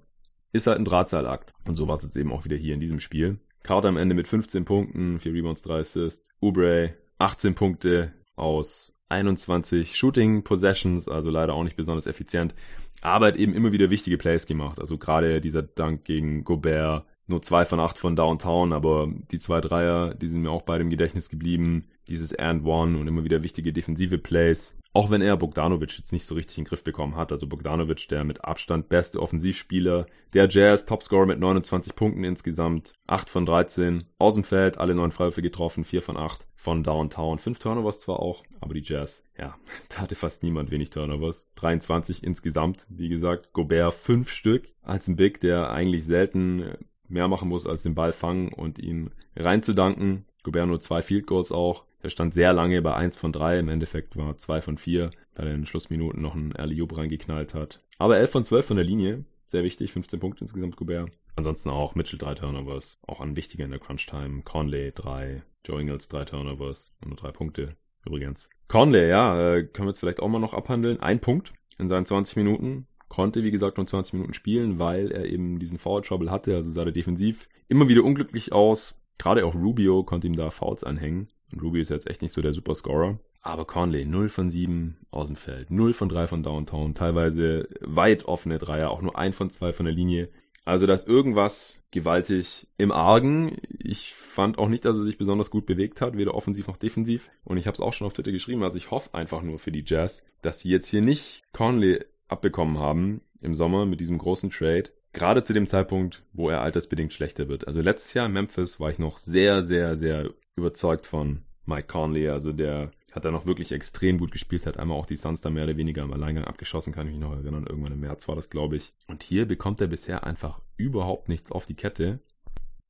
[0.52, 1.54] ist halt ein Drahtseilakt.
[1.66, 3.40] Und so war es jetzt eben auch wieder hier in diesem Spiel.
[3.62, 6.28] Carter am Ende mit 15 Punkten, 4 Rebounds, 3 Assists.
[6.42, 12.54] Oubre 18 Punkte aus 21 Shooting Possessions, also leider auch nicht besonders effizient,
[13.02, 14.80] aber hat eben immer wieder wichtige Plays gemacht.
[14.80, 19.60] Also gerade dieser Dank gegen Gobert, nur zwei von acht von Downtown, aber die zwei
[19.60, 21.84] Dreier, die sind mir auch beide im Gedächtnis geblieben.
[22.08, 24.76] Dieses and one und immer wieder wichtige defensive Plays.
[24.94, 27.32] Auch wenn er Bogdanovic jetzt nicht so richtig in den Griff bekommen hat.
[27.32, 30.06] Also Bogdanovic, der mit Abstand beste Offensivspieler.
[30.34, 32.92] Der Jazz, Topscorer mit 29 Punkten insgesamt.
[33.06, 34.04] 8 von 13.
[34.18, 37.38] Aus dem Feld, alle neun Freiwürfe getroffen, 4 von 8 von Downtown.
[37.38, 39.56] 5 Turnovers zwar auch, aber die Jazz, ja,
[39.88, 41.50] da hatte fast niemand wenig Turnovers.
[41.54, 43.54] 23 insgesamt, wie gesagt.
[43.54, 46.76] Gobert 5 Stück als ein Big, der eigentlich selten
[47.08, 50.26] mehr machen muss, als den Ball fangen und ihn reinzudanken.
[50.42, 51.84] Gobert nur zwei Field Goals auch.
[52.02, 53.60] Er stand sehr lange bei 1 von 3.
[53.60, 57.54] Im Endeffekt war 2 von 4, weil er in den Schlussminuten noch einen Early reingeknallt
[57.54, 57.80] hat.
[57.98, 59.24] Aber 11 von 12 von der Linie.
[59.46, 59.92] Sehr wichtig.
[59.92, 61.10] 15 Punkte insgesamt Gobert.
[61.36, 62.98] Ansonsten auch Mitchell 3 Turnovers.
[63.06, 64.42] Auch ein wichtiger in der Crunch Time.
[64.42, 65.42] Conley 3.
[65.64, 66.92] Joe Ingles 3 Turnovers.
[67.02, 67.76] Und nur 3 Punkte.
[68.04, 68.50] Übrigens.
[68.66, 70.98] Conley, ja, äh, können wir jetzt vielleicht auch mal noch abhandeln.
[71.00, 72.86] Ein Punkt in seinen 20 Minuten.
[73.08, 76.56] Konnte, wie gesagt, nur 20 Minuten spielen, weil er eben diesen Foul Trouble hatte.
[76.56, 78.98] Also sah er defensiv immer wieder unglücklich aus.
[79.22, 81.28] Gerade auch Rubio konnte ihm da Fouls anhängen.
[81.52, 83.20] Und Ruby ist jetzt echt nicht so der Superscorer.
[83.40, 88.24] Aber Conley, 0 von 7 aus dem Feld, 0 von 3 von Downtown, teilweise weit
[88.24, 90.28] offene Dreier, auch nur 1 von 2 von der Linie.
[90.64, 93.58] Also da ist irgendwas gewaltig im Argen.
[93.78, 97.30] Ich fand auch nicht, dass er sich besonders gut bewegt hat, weder offensiv noch defensiv.
[97.44, 99.70] Und ich habe es auch schon auf Twitter geschrieben, also ich hoffe einfach nur für
[99.70, 104.50] die Jazz, dass sie jetzt hier nicht Conley abbekommen haben im Sommer mit diesem großen
[104.50, 104.90] Trade.
[105.12, 107.66] Gerade zu dem Zeitpunkt, wo er altersbedingt schlechter wird.
[107.66, 112.28] Also letztes Jahr in Memphis war ich noch sehr, sehr, sehr überzeugt von Mike Conley.
[112.28, 115.50] Also der hat da noch wirklich extrem gut gespielt, hat einmal auch die Suns da
[115.50, 117.66] mehr oder weniger im Alleingang abgeschossen, kann ich mich noch erinnern.
[117.68, 118.94] Irgendwann im März war das, glaube ich.
[119.06, 122.20] Und hier bekommt er bisher einfach überhaupt nichts auf die Kette.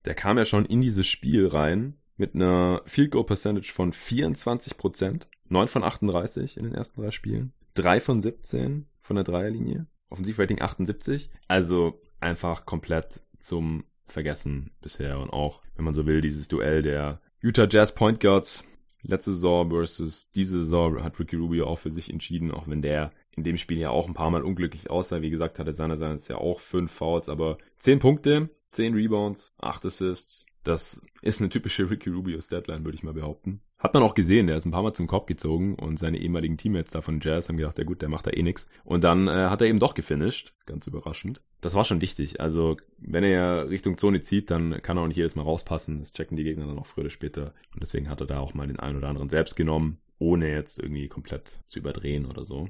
[0.05, 5.23] Der kam ja schon in dieses Spiel rein mit einer Field Goal Percentage von 24%,
[5.49, 10.61] 9 von 38 in den ersten drei Spielen, 3 von 17 von der Dreierlinie, Offensivrating
[10.61, 11.31] 78.
[11.49, 15.19] Also einfach komplett zum Vergessen bisher.
[15.19, 18.65] Und auch, wenn man so will, dieses Duell der Utah Jazz Point Guards
[19.03, 23.13] letzte Saison versus diese Saison hat Ricky Rubio auch für sich entschieden, auch wenn der
[23.35, 25.23] in dem Spiel ja auch ein paar Mal unglücklich aussah.
[25.23, 30.47] Wie gesagt, hatte seinerseits ja auch fünf Fouls, aber zehn Punkte, zehn Rebounds, acht Assists.
[30.65, 33.61] Das ist eine typische Ricky Rubio Statline, würde ich mal behaupten.
[33.83, 36.57] Hat man auch gesehen, der ist ein paar Mal zum Kopf gezogen und seine ehemaligen
[36.57, 38.69] Teammates da von Jazz haben gedacht, ja gut, der macht da eh nix.
[38.85, 41.43] Und dann äh, hat er eben doch gefinisht, ganz überraschend.
[41.61, 42.41] Das war schon wichtig.
[42.41, 45.99] Also, wenn er Richtung Zone zieht, dann kann er auch nicht jedes Mal rauspassen.
[45.99, 47.55] Das checken die Gegner dann auch früher oder später.
[47.75, 50.79] Und deswegen hat er da auch mal den einen oder anderen selbst genommen, ohne jetzt
[50.79, 52.69] irgendwie komplett zu überdrehen oder so.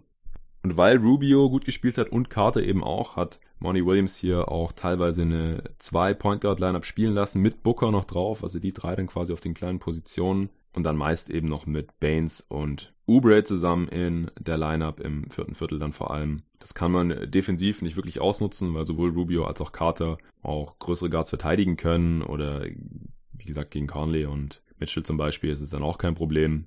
[0.63, 4.73] Und weil Rubio gut gespielt hat und Carter eben auch, hat Monty Williams hier auch
[4.73, 8.97] teilweise eine zwei Point Guard Lineup spielen lassen mit Booker noch drauf, also die drei
[8.97, 13.45] dann quasi auf den kleinen Positionen und dann meist eben noch mit Baines und Oubre
[13.45, 16.43] zusammen in der Lineup im vierten Viertel dann vor allem.
[16.59, 21.11] Das kann man defensiv nicht wirklich ausnutzen, weil sowohl Rubio als auch Carter auch größere
[21.11, 25.83] Guards verteidigen können oder wie gesagt gegen Conley und Mitchell zum Beispiel ist es dann
[25.83, 26.67] auch kein Problem.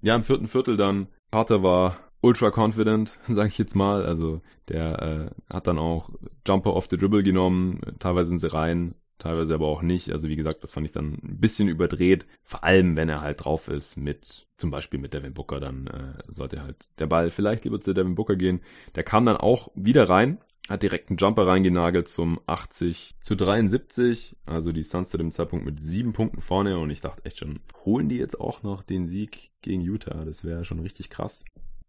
[0.00, 1.08] Ja, im vierten Viertel dann.
[1.30, 4.04] Carter war ultra confident, sage ich jetzt mal.
[4.04, 6.10] Also der äh, hat dann auch
[6.46, 7.80] Jumper off the Dribble genommen.
[7.98, 10.10] Teilweise sind sie rein, teilweise aber auch nicht.
[10.10, 12.26] Also wie gesagt, das fand ich dann ein bisschen überdreht.
[12.42, 16.22] Vor allem, wenn er halt drauf ist mit, zum Beispiel mit Devin Booker, dann äh,
[16.28, 18.60] sollte halt der Ball vielleicht lieber zu Devin Booker gehen.
[18.94, 24.36] Der kam dann auch wieder rein, hat direkt einen Jumper reingenagelt zum 80 zu 73.
[24.46, 27.60] Also die Suns zu dem Zeitpunkt mit sieben Punkten vorne und ich dachte echt schon,
[27.84, 30.24] holen die jetzt auch noch den Sieg gegen Utah?
[30.24, 31.44] Das wäre schon richtig krass.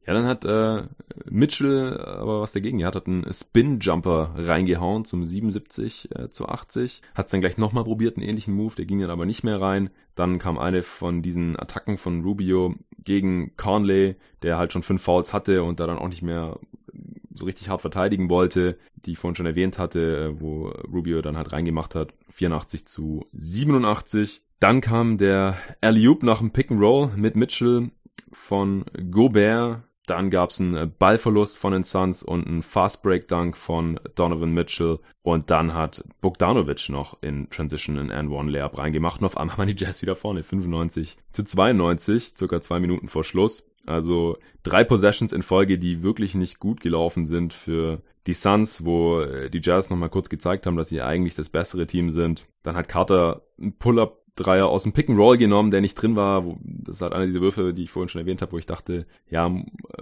[0.07, 0.83] Ja, dann hat äh,
[1.29, 2.79] Mitchell aber was dagegen.
[2.79, 7.01] Er hat einen Spin-Jumper reingehauen zum 77 äh, zu 80.
[7.13, 9.59] Hat es dann gleich nochmal probiert, einen ähnlichen Move, der ging dann aber nicht mehr
[9.59, 9.89] rein.
[10.15, 15.33] Dann kam eine von diesen Attacken von Rubio gegen Conley, der halt schon fünf Fouls
[15.33, 16.57] hatte und da dann auch nicht mehr
[17.33, 21.51] so richtig hart verteidigen wollte, die ich vorhin schon erwähnt hatte, wo Rubio dann halt
[21.51, 22.13] reingemacht hat.
[22.31, 24.41] 84 zu 87.
[24.61, 27.91] Dann kam der Alley-Oop nach dem Pick and Roll mit Mitchell
[28.31, 29.83] von Gobert.
[30.07, 34.53] Dann gab es einen Ballverlust von den Suns und einen Fast Break Dunk von Donovan
[34.53, 34.99] Mitchell.
[35.21, 39.19] Und dann hat Bogdanovic noch in Transition in and One Layup reingemacht.
[39.19, 40.43] Und auf einmal waren die Jazz wieder vorne.
[40.43, 43.69] 95 zu 92, circa zwei Minuten vor Schluss.
[43.85, 49.25] Also drei Possessions in Folge, die wirklich nicht gut gelaufen sind für die Suns, wo
[49.25, 52.45] die Jazz nochmal kurz gezeigt haben, dass sie eigentlich das bessere Team sind.
[52.63, 56.15] Dann hat Carter einen Pull-up Dreier aus dem Pick and Roll genommen, der nicht drin
[56.15, 56.57] war.
[56.63, 59.05] Das ist halt einer dieser Würfe, die ich vorhin schon erwähnt habe, wo ich dachte,
[59.29, 59.49] ja,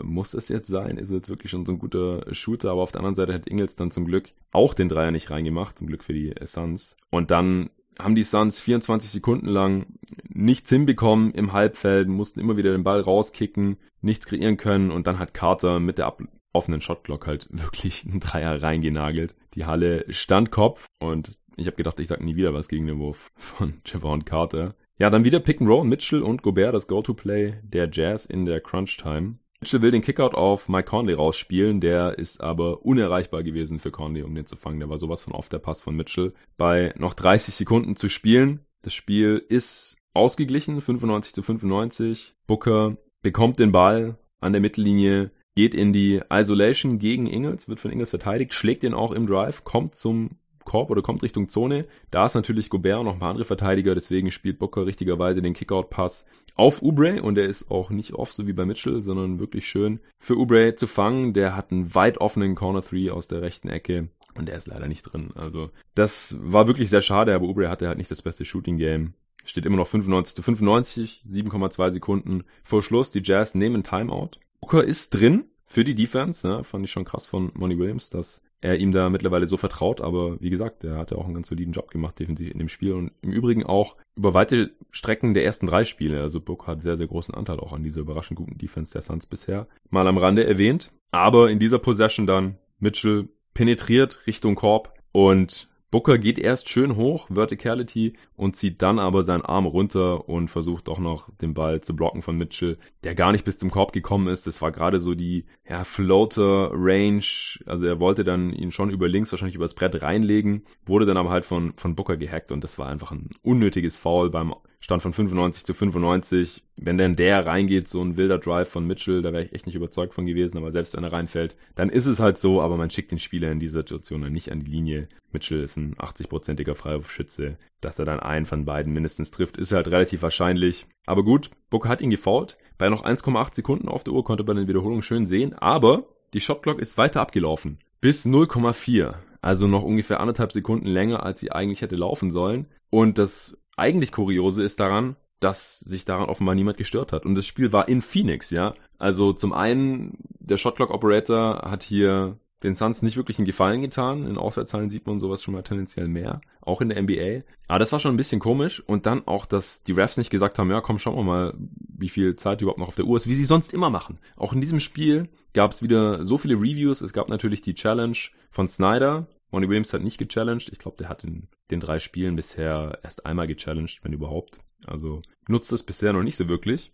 [0.04, 0.98] muss das jetzt sein?
[0.98, 2.72] Ist er jetzt wirklich schon so ein guter Shooter?
[2.72, 5.78] Aber auf der anderen Seite hat Ingels dann zum Glück auch den Dreier nicht reingemacht,
[5.78, 6.96] zum Glück für die Suns.
[7.10, 7.70] Und dann
[8.00, 9.86] haben die Suns 24 Sekunden lang
[10.28, 15.20] nichts hinbekommen im Halbfeld, mussten immer wieder den Ball rauskicken, nichts kreieren können und dann
[15.20, 16.14] hat Carter mit der
[16.52, 19.36] offenen Shotglock halt wirklich einen Dreier reingenagelt.
[19.54, 23.00] Die Halle stand Kopf und ich habe gedacht, ich sag nie wieder was gegen den
[23.00, 24.76] Wurf von Javon Carter.
[24.98, 28.62] Ja, dann wieder Pick and Roll, Mitchell und Gobert, das Go-To-Play der Jazz in der
[28.62, 29.36] Crunch-Time.
[29.60, 34.24] Mitchell will den Kickout auf Mike Conley rausspielen, der ist aber unerreichbar gewesen für Conley,
[34.24, 34.80] um den zu fangen.
[34.80, 36.34] Der war sowas von oft der Pass von Mitchell.
[36.58, 42.36] Bei noch 30 Sekunden zu spielen, das Spiel ist ausgeglichen, 95 zu 95.
[42.48, 47.92] Booker bekommt den Ball an der Mittellinie, geht in die Isolation gegen Ingles, wird von
[47.92, 51.86] Ingles verteidigt, schlägt den auch im Drive, kommt zum Korb oder kommt Richtung Zone.
[52.12, 55.54] Da ist natürlich Gobert und noch ein paar andere Verteidiger, deswegen spielt Booker richtigerweise den
[55.54, 59.68] Kickout-Pass auf Ubre und der ist auch nicht off, so wie bei Mitchell, sondern wirklich
[59.68, 61.34] schön für Ubre zu fangen.
[61.34, 64.88] Der hat einen weit offenen Corner 3 aus der rechten Ecke und der ist leider
[64.88, 65.32] nicht drin.
[65.36, 69.14] Also das war wirklich sehr schade, aber Ubre hatte halt nicht das beste Shooting-Game.
[69.46, 73.12] Steht immer noch 95 zu 95, 7,2 Sekunden vor Schluss.
[73.12, 74.32] Die Jazz nehmen Timeout.
[74.60, 78.42] Booker ist drin für die Defense, ja, fand ich schon krass von Money Williams, dass
[78.66, 81.48] er ihm da mittlerweile so vertraut, aber wie gesagt, er hat ja auch einen ganz
[81.48, 85.46] soliden Job gemacht defensiv in dem Spiel und im Übrigen auch über weite Strecken der
[85.46, 86.22] ersten drei Spiele.
[86.22, 89.28] Also Book hat sehr, sehr großen Anteil auch an dieser überraschend guten Defense der Suns
[89.28, 89.68] bisher.
[89.90, 90.92] Mal am Rande erwähnt.
[91.12, 97.30] Aber in dieser Possession dann Mitchell penetriert Richtung Korb und Booker geht erst schön hoch,
[97.30, 101.96] Verticality, und zieht dann aber seinen Arm runter und versucht doch noch den Ball zu
[101.96, 104.46] blocken von Mitchell, der gar nicht bis zum Korb gekommen ist.
[104.46, 107.24] Das war gerade so die ja, Floater Range.
[107.66, 111.30] Also er wollte dann ihn schon über links wahrscheinlich übers Brett reinlegen, wurde dann aber
[111.30, 115.14] halt von, von Booker gehackt und das war einfach ein unnötiges Foul beim Stand von
[115.14, 116.64] 95 zu 95.
[116.78, 119.76] Wenn denn der reingeht, so ein wilder Drive von Mitchell, da wäre ich echt nicht
[119.76, 122.90] überzeugt von gewesen, aber selbst wenn er reinfällt, dann ist es halt so, aber man
[122.90, 125.08] schickt den Spieler in dieser Situation dann nicht an die Linie.
[125.32, 127.58] Mitchell ist ein 80-prozentiger Freiwurfschütze.
[127.82, 130.86] Dass er dann einen von beiden mindestens trifft, ist halt relativ wahrscheinlich.
[131.06, 132.58] Aber gut, Booker hat ihn gefault.
[132.78, 136.42] Bei noch 1,8 Sekunden auf der Uhr konnte man den Wiederholung schön sehen, aber die
[136.42, 137.80] Shotclock ist weiter abgelaufen.
[138.02, 139.16] Bis 0,4.
[139.42, 142.68] Also noch ungefähr anderthalb Sekunden länger, als sie eigentlich hätte laufen sollen.
[142.90, 147.26] Und das eigentlich Kuriose ist daran, dass sich daran offenbar niemand gestört hat.
[147.26, 148.74] Und das Spiel war in Phoenix, ja.
[148.98, 154.26] Also zum einen, der Shotclock Operator hat hier den Suns nicht wirklich einen Gefallen getan.
[154.26, 156.42] In Auswärtshallen sieht man sowas schon mal tendenziell mehr.
[156.62, 157.44] Auch in der NBA.
[157.68, 158.82] Aber das war schon ein bisschen komisch.
[158.82, 162.10] Und dann auch, dass die Refs nicht gesagt haben, ja komm, schauen wir mal, wie
[162.10, 164.20] viel Zeit überhaupt noch auf der Uhr ist, wie sie sonst immer machen.
[164.36, 167.02] Auch in diesem Spiel gab es wieder so viele Reviews.
[167.02, 168.18] Es gab natürlich die Challenge
[168.50, 170.68] von Snyder, Monty Williams hat nicht gechallenged.
[170.68, 174.60] Ich glaube, der hat in den drei Spielen bisher erst einmal gechallenged, wenn überhaupt.
[174.86, 176.92] Also nutzt es bisher noch nicht so wirklich.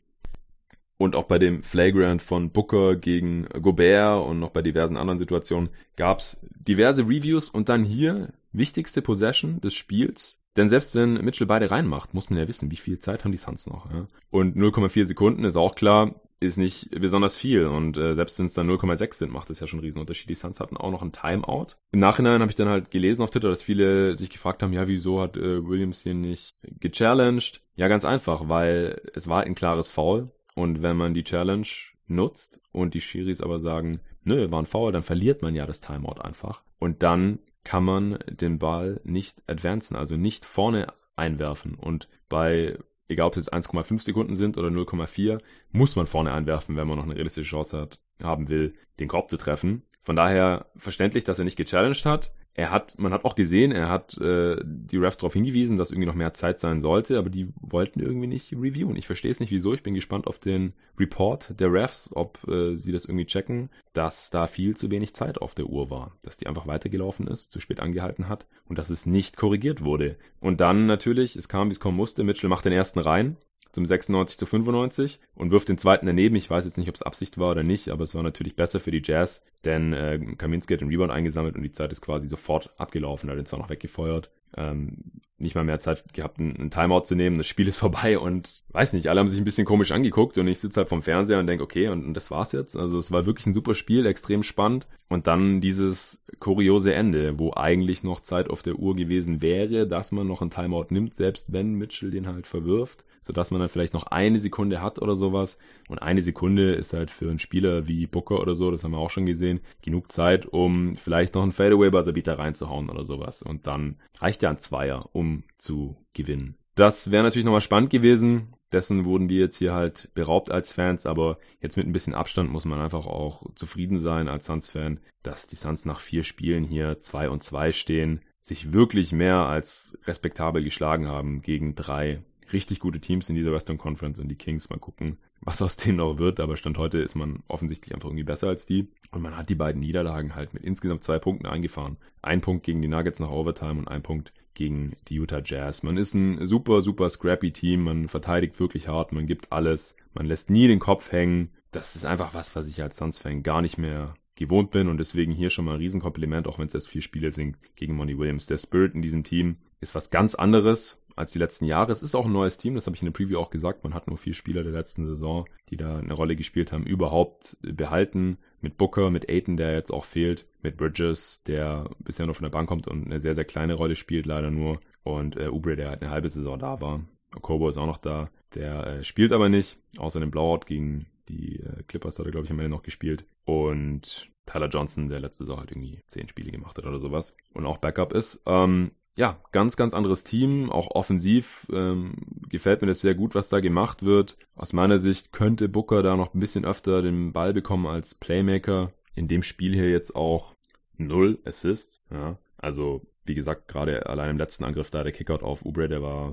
[0.97, 5.71] Und auch bei dem Flagrant von Booker gegen Gobert und noch bei diversen anderen Situationen
[5.95, 10.39] gab es diverse Reviews und dann hier wichtigste Possession des Spiels.
[10.56, 13.39] Denn selbst wenn Mitchell beide reinmacht, muss man ja wissen, wie viel Zeit haben die
[13.39, 13.91] Suns noch.
[13.91, 14.06] Ja?
[14.30, 17.68] Und 0,4 Sekunden ist auch klar, ist nicht besonders viel.
[17.68, 20.30] Und äh, selbst wenn es dann 0,6 sind, macht es ja schon einen Riesenunterschied.
[20.30, 21.68] Die Suns hatten auch noch ein Timeout.
[21.92, 24.88] Im Nachhinein habe ich dann halt gelesen auf Twitter, dass viele sich gefragt haben, ja,
[24.88, 27.62] wieso hat äh, Williams hier nicht gechallenged?
[27.76, 30.32] Ja, ganz einfach, weil es war ein klares Foul.
[30.56, 31.68] Und wenn man die Challenge
[32.08, 35.80] nutzt und die Schiris aber sagen, nö, war ein Foul, dann verliert man ja das
[35.80, 36.64] Timeout einfach.
[36.80, 41.76] Und dann kann man den Ball nicht advancen, also nicht vorne einwerfen.
[41.76, 42.80] Und bei
[43.12, 45.39] egal ob es jetzt 1,5 Sekunden sind oder 0,4,
[45.71, 49.30] muss man vorne einwerfen, wenn man noch eine realistische Chance hat, haben will, den Korb
[49.30, 49.84] zu treffen.
[50.02, 52.34] Von daher verständlich, dass er nicht gechallenged hat.
[52.54, 56.08] Er hat, man hat auch gesehen, er hat äh, die Refs darauf hingewiesen, dass irgendwie
[56.08, 58.98] noch mehr Zeit sein sollte, aber die wollten irgendwie nicht reviewen.
[58.98, 59.74] Ich verstehe es nicht, wieso.
[59.74, 64.30] Ich bin gespannt auf den Report der Refs, ob äh, sie das irgendwie checken, dass
[64.30, 67.60] da viel zu wenig Zeit auf der Uhr war, dass die einfach weitergelaufen ist, zu
[67.60, 70.18] spät angehalten hat und dass es nicht korrigiert wurde.
[70.40, 73.38] Und dann natürlich, es kam, wie es kommen musste, Mitchell macht den ersten rein,
[73.72, 76.36] zum 96 zu 95 und wirft den zweiten daneben.
[76.36, 78.80] Ich weiß jetzt nicht, ob es Absicht war oder nicht, aber es war natürlich besser
[78.80, 82.28] für die Jazz, denn äh, Kaminski hat den Rebound eingesammelt und die Zeit ist quasi
[82.28, 84.32] sofort abgelaufen, hat den zwar noch weggefeuert.
[84.58, 87.38] Ähm, nicht mal mehr Zeit gehabt, einen Timeout zu nehmen.
[87.38, 90.48] Das Spiel ist vorbei und weiß nicht, alle haben sich ein bisschen komisch angeguckt und
[90.48, 92.76] ich sitze halt vom Fernseher und denke, okay, und, und, das war's jetzt.
[92.76, 94.88] Also es war wirklich ein super Spiel, extrem spannend.
[95.10, 100.12] Und dann dieses kuriose Ende, wo eigentlich noch Zeit auf der Uhr gewesen wäre, dass
[100.12, 103.94] man noch einen Timeout nimmt, selbst wenn Mitchell den halt verwirft sodass man dann vielleicht
[103.94, 105.60] noch eine Sekunde hat oder sowas.
[105.88, 108.98] Und eine Sekunde ist halt für einen Spieler wie Booker oder so, das haben wir
[108.98, 113.42] auch schon gesehen, genug Zeit, um vielleicht noch einen Fadeaway-Buzzerbeater reinzuhauen oder sowas.
[113.42, 116.56] Und dann reicht ja ein Zweier, um zu gewinnen.
[116.76, 118.54] Das wäre natürlich nochmal spannend gewesen.
[118.72, 122.50] Dessen wurden wir jetzt hier halt beraubt als Fans, aber jetzt mit ein bisschen Abstand
[122.50, 127.00] muss man einfach auch zufrieden sein als Suns-Fan, dass die Suns nach vier Spielen hier
[127.02, 133.00] zwei und zwei stehen, sich wirklich mehr als respektabel geschlagen haben gegen drei richtig gute
[133.00, 134.70] Teams in dieser Western Conference und die Kings.
[134.70, 136.40] Mal gucken, was aus denen noch wird.
[136.40, 138.90] Aber Stand heute ist man offensichtlich einfach irgendwie besser als die.
[139.12, 141.98] Und man hat die beiden Niederlagen halt mit insgesamt zwei Punkten eingefahren.
[142.22, 145.84] Ein Punkt gegen die Nuggets nach Overtime und ein Punkt gegen die Utah Jazz.
[145.84, 147.84] Man ist ein super, super scrappy Team.
[147.84, 149.12] Man verteidigt wirklich hart.
[149.12, 149.96] Man gibt alles.
[150.14, 151.52] Man lässt nie den Kopf hängen.
[151.72, 155.32] Das ist einfach was, was ich als Suns-Fan gar nicht mehr gewohnt bin und deswegen
[155.32, 158.48] hier schon mal ein Riesenkompliment, auch wenn es erst vier Spiele sind gegen Monty Williams.
[158.48, 161.91] Der Spirit in diesem Team ist was ganz anderes als die letzten Jahre.
[161.91, 163.84] Es ist auch ein neues Team, das habe ich in der Preview auch gesagt.
[163.84, 167.58] Man hat nur vier Spieler der letzten Saison, die da eine Rolle gespielt haben, überhaupt
[167.62, 168.38] behalten.
[168.62, 172.52] Mit Booker, mit Aiton, der jetzt auch fehlt, mit Bridges, der bisher nur von der
[172.52, 174.80] Bank kommt und eine sehr, sehr kleine Rolle spielt, leider nur.
[175.04, 177.04] Und äh, Ubre, der halt eine halbe Saison da war.
[177.36, 178.30] Okobo ist auch noch da.
[178.54, 182.45] Der äh, spielt aber nicht, außer dem Blowout gegen die äh, Clippers hat er, glaube
[182.45, 183.26] ich, am Ende noch gespielt.
[183.45, 187.65] Und Tyler Johnson, der letzte Saison halt irgendwie zehn Spiele gemacht hat oder sowas und
[187.65, 188.41] auch Backup ist.
[188.45, 192.15] Ähm, ja, ganz, ganz anderes Team, auch offensiv ähm,
[192.50, 194.38] gefällt mir das sehr gut, was da gemacht wird.
[194.56, 198.93] Aus meiner Sicht könnte Booker da noch ein bisschen öfter den Ball bekommen als Playmaker.
[199.13, 200.56] In dem Spiel hier jetzt auch
[200.97, 201.97] null Assists.
[202.10, 206.02] Ja, also wie gesagt, gerade allein im letzten Angriff da der Kickout auf Ubre, der
[206.02, 206.32] war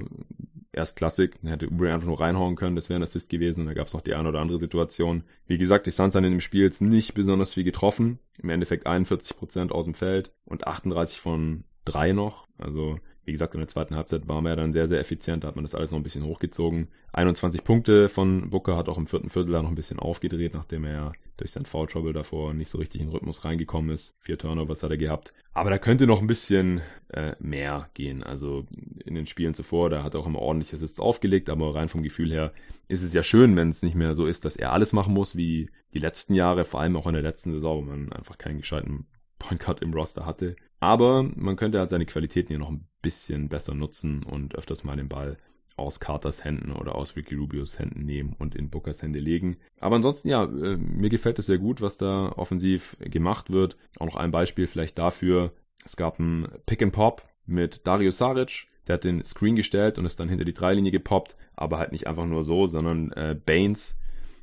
[0.73, 1.37] erst Klassik.
[1.43, 3.67] Dann hätte Ubre einfach nur reinhauen können, das wäre ein Assist gewesen.
[3.67, 5.25] Da gab es noch die eine oder andere Situation.
[5.47, 8.21] Wie gesagt, die Suns haben in dem Spiel jetzt nicht besonders viel getroffen.
[8.39, 12.47] Im Endeffekt 41% aus dem Feld und 38 von drei noch.
[12.59, 12.99] Also
[13.29, 15.55] wie gesagt, in der zweiten Halbzeit war man ja dann sehr, sehr effizient, da hat
[15.55, 16.89] man das alles noch ein bisschen hochgezogen.
[17.13, 20.85] 21 Punkte von Booker hat auch im vierten Viertel da noch ein bisschen aufgedreht, nachdem
[20.85, 24.15] er durch sein Foul Trouble davor nicht so richtig in den Rhythmus reingekommen ist.
[24.19, 25.35] Vier Turnovers hat er gehabt.
[25.53, 28.23] Aber da könnte noch ein bisschen äh, mehr gehen.
[28.23, 28.65] Also
[29.05, 32.03] in den Spielen zuvor, da hat er auch immer ordentlich Assists aufgelegt, aber rein vom
[32.03, 32.55] Gefühl her
[32.89, 35.37] ist es ja schön, wenn es nicht mehr so ist, dass er alles machen muss
[35.37, 38.57] wie die letzten Jahre, vor allem auch in der letzten Saison, wo man einfach keinen
[38.57, 39.07] gescheiten
[39.39, 40.57] Point Guard im Roster hatte.
[40.81, 44.97] Aber man könnte halt seine Qualitäten hier noch ein bisschen besser nutzen und öfters mal
[44.97, 45.37] den Ball
[45.77, 49.59] aus Carters Händen oder aus Ricky Rubios Händen nehmen und in Bookers Hände legen.
[49.81, 53.77] Aber ansonsten, ja, äh, mir gefällt es sehr gut, was da offensiv gemacht wird.
[53.99, 55.53] Auch noch ein Beispiel vielleicht dafür.
[55.85, 58.67] Es gab ein Pick and Pop mit Dario Saric.
[58.89, 62.07] Der hat den Screen gestellt und ist dann hinter die Dreilinie gepoppt, aber halt nicht
[62.07, 63.99] einfach nur so, sondern äh, Baines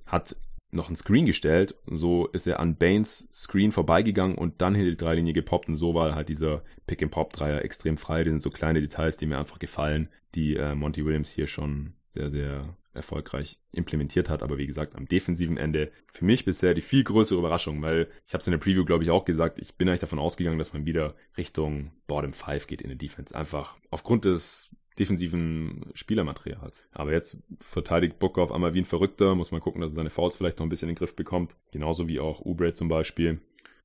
[0.06, 0.36] hat
[0.76, 1.76] noch ein Screen gestellt.
[1.86, 5.70] So ist er an Baines Screen vorbeigegangen und dann hinter die Dreilinie gepoppt.
[5.70, 8.24] Und so war halt dieser Pick-and-Pop-Dreier extrem frei.
[8.24, 11.94] Das sind so kleine Details, die mir einfach gefallen, die äh, Monty Williams hier schon
[12.08, 14.42] sehr, sehr erfolgreich implementiert hat.
[14.42, 18.34] Aber wie gesagt, am defensiven Ende für mich bisher die viel größere Überraschung, weil ich
[18.34, 20.74] habe es in der Preview, glaube ich, auch gesagt, ich bin eigentlich davon ausgegangen, dass
[20.74, 23.36] man wieder Richtung Bottom 5 geht in der Defense.
[23.36, 26.88] Einfach aufgrund des defensiven Spielermaterials.
[26.92, 30.10] Aber jetzt verteidigt Booker auf einmal wie ein Verrückter, muss man gucken, dass er seine
[30.10, 31.56] Fouls vielleicht noch ein bisschen in den Griff bekommt.
[31.72, 33.42] Genauso wie auch Ubre zum Beispiel.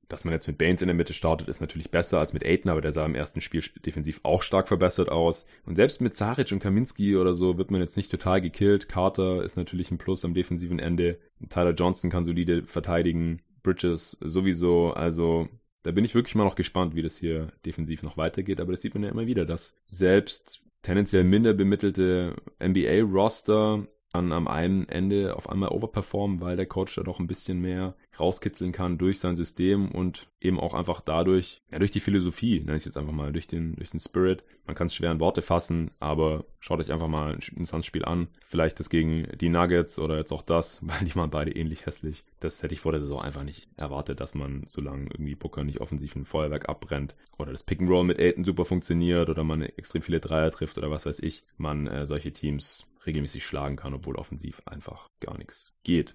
[0.08, 2.68] Dass man jetzt mit Baines in der Mitte startet, ist natürlich besser als mit Aiden,
[2.68, 5.46] aber der sah im ersten Spiel defensiv auch stark verbessert aus.
[5.66, 8.88] Und selbst mit Zaric und Kaminski oder so wird man jetzt nicht total gekillt.
[8.88, 11.20] Carter ist natürlich ein Plus am defensiven Ende.
[11.48, 13.40] Tyler Johnson kann solide verteidigen.
[13.62, 14.90] Bridges sowieso.
[14.90, 15.48] Also
[15.84, 18.60] da bin ich wirklich mal noch gespannt, wie das hier defensiv noch weitergeht.
[18.60, 24.48] Aber das sieht man ja immer wieder, dass selbst tendenziell minder bemittelte NBA-Roster dann am
[24.48, 28.98] einen Ende auf einmal overperformen, weil der Coach da doch ein bisschen mehr rauskitzeln kann
[28.98, 32.84] durch sein System und eben auch einfach dadurch, ja, durch die Philosophie, nenne ich es
[32.84, 34.44] jetzt einfach mal, durch den, durch den Spirit.
[34.66, 38.28] Man kann es schwer in Worte fassen, aber schaut euch einfach mal ein Suns-Spiel an.
[38.42, 42.24] Vielleicht das gegen die Nuggets oder jetzt auch das, weil die waren beide ähnlich hässlich.
[42.38, 45.80] Das hätte ich vor der Saison einfach nicht erwartet, dass man, solange irgendwie Booker nicht
[45.80, 50.20] offensiv ein Feuerwerk abbrennt oder das Pick'n'Roll mit Aiden super funktioniert oder man extrem viele
[50.20, 54.62] Dreier trifft oder was weiß ich, man äh, solche Teams regelmäßig schlagen kann, obwohl offensiv
[54.66, 56.14] einfach gar nichts geht.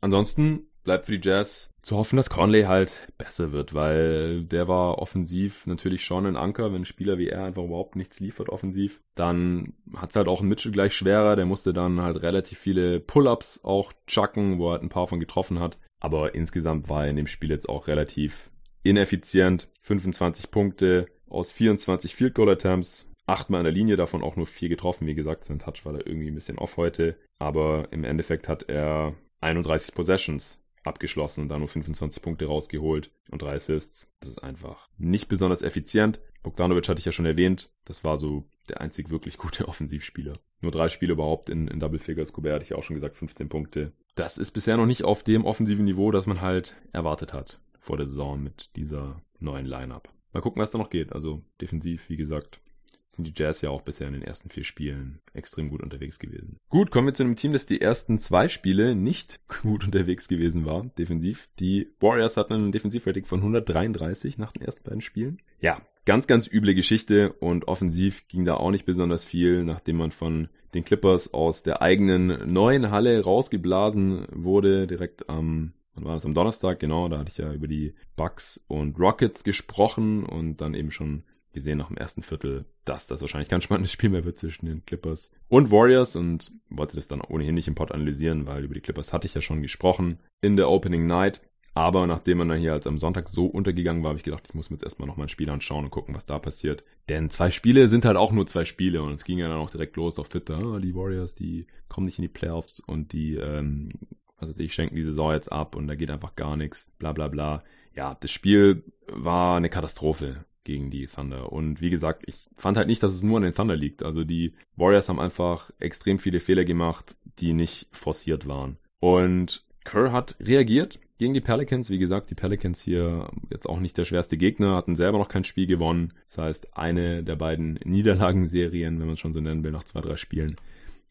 [0.00, 4.98] Ansonsten bleibt für die Jazz zu hoffen, dass Conley halt besser wird, weil der war
[4.98, 6.72] offensiv natürlich schon ein Anker.
[6.72, 10.40] Wenn ein Spieler wie er einfach überhaupt nichts liefert offensiv, dann hat es halt auch
[10.40, 11.36] ein Mitchell gleich schwerer.
[11.36, 15.20] Der musste dann halt relativ viele Pull-ups auch chucken, wo er halt ein paar von
[15.20, 15.76] getroffen hat.
[16.00, 18.50] Aber insgesamt war er in dem Spiel jetzt auch relativ
[18.82, 19.68] ineffizient.
[19.82, 24.68] 25 Punkte aus 24 Field Goal Attempts, achtmal an der Linie, davon auch nur vier
[24.68, 25.06] getroffen.
[25.06, 27.16] Wie gesagt, sein Touch war da irgendwie ein bisschen off heute.
[27.38, 33.42] Aber im Endeffekt hat er 31 Possessions abgeschlossen und da nur 25 Punkte rausgeholt und
[33.42, 34.12] drei Assists.
[34.20, 36.20] Das ist einfach nicht besonders effizient.
[36.42, 37.70] Bogdanovic hatte ich ja schon erwähnt.
[37.84, 40.38] Das war so der einzig wirklich gute Offensivspieler.
[40.60, 42.32] Nur drei Spiele überhaupt in, in Double Figures.
[42.32, 43.92] Gobert hatte ich auch schon gesagt, 15 Punkte.
[44.14, 47.96] Das ist bisher noch nicht auf dem offensiven Niveau, das man halt erwartet hat vor
[47.96, 50.08] der Saison mit dieser neuen Lineup.
[50.32, 51.12] Mal gucken, was da noch geht.
[51.12, 52.60] Also defensiv, wie gesagt,
[53.08, 56.58] sind die Jazz ja auch bisher in den ersten vier Spielen extrem gut unterwegs gewesen.
[56.68, 60.64] Gut, kommen wir zu einem Team, das die ersten zwei Spiele nicht gut unterwegs gewesen
[60.64, 61.48] war, defensiv.
[61.58, 65.40] Die Warriors hatten ein Defensivrating von 133 nach den ersten beiden Spielen.
[65.60, 70.10] Ja, ganz, ganz üble Geschichte und offensiv ging da auch nicht besonders viel, nachdem man
[70.10, 76.26] von den Clippers aus der eigenen neuen Halle rausgeblasen wurde, direkt am wann war das
[76.26, 80.74] am Donnerstag, genau, da hatte ich ja über die Bucks und Rockets gesprochen und dann
[80.74, 81.24] eben schon
[81.56, 84.84] gesehen nach dem ersten Viertel, dass das wahrscheinlich kein spannendes Spiel mehr wird zwischen den
[84.84, 88.80] Clippers und Warriors und wollte das dann ohnehin nicht im Pod analysieren, weil über die
[88.80, 91.40] Clippers hatte ich ja schon gesprochen in der Opening Night.
[91.72, 94.54] Aber nachdem man dann hier als am Sonntag so untergegangen war, habe ich gedacht, ich
[94.54, 96.84] muss mir jetzt erstmal noch mal ein Spiel anschauen und gucken, was da passiert.
[97.10, 99.68] Denn zwei Spiele sind halt auch nur zwei Spiele und es ging ja dann auch
[99.68, 100.58] direkt los auf Twitter.
[100.58, 103.92] Ah, die Warriors, die kommen nicht in die Playoffs und die, ähm,
[104.38, 107.12] was weiß ich, schenken die Saison jetzt ab und da geht einfach gar nichts, bla
[107.12, 107.62] bla bla.
[107.94, 111.50] Ja, das Spiel war eine Katastrophe gegen die Thunder.
[111.52, 114.02] Und wie gesagt, ich fand halt nicht, dass es nur an den Thunder liegt.
[114.02, 118.76] Also die Warriors haben einfach extrem viele Fehler gemacht, die nicht forciert waren.
[119.00, 121.88] Und Kerr hat reagiert gegen die Pelicans.
[121.88, 125.44] Wie gesagt, die Pelicans hier jetzt auch nicht der schwerste Gegner, hatten selber noch kein
[125.44, 126.12] Spiel gewonnen.
[126.26, 130.00] Das heißt, eine der beiden Niederlagenserien, wenn man es schon so nennen will, nach zwei,
[130.00, 130.56] drei Spielen,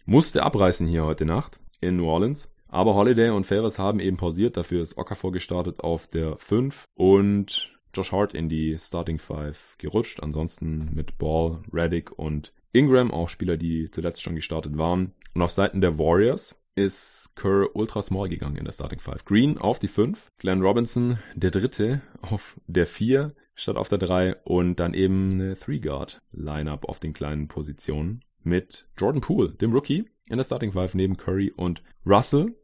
[0.05, 2.51] musste abreißen hier heute Nacht in New Orleans.
[2.67, 4.57] Aber Holiday und Favors haben eben pausiert.
[4.57, 10.21] Dafür ist Okafor gestartet auf der 5 und Josh Hart in die Starting Five gerutscht.
[10.21, 15.13] Ansonsten mit Ball, Reddick und Ingram, auch Spieler, die zuletzt schon gestartet waren.
[15.33, 19.23] Und auf Seiten der Warriors ist Kerr ultra small gegangen in der Starting Five.
[19.25, 24.35] Green auf die 5, Glenn Robinson der dritte auf der 4 statt auf der 3
[24.43, 30.05] und dann eben eine 3-Guard Lineup auf den kleinen Positionen mit Jordan Poole, dem Rookie,
[30.29, 32.55] in der Starting Five neben Curry und Russell.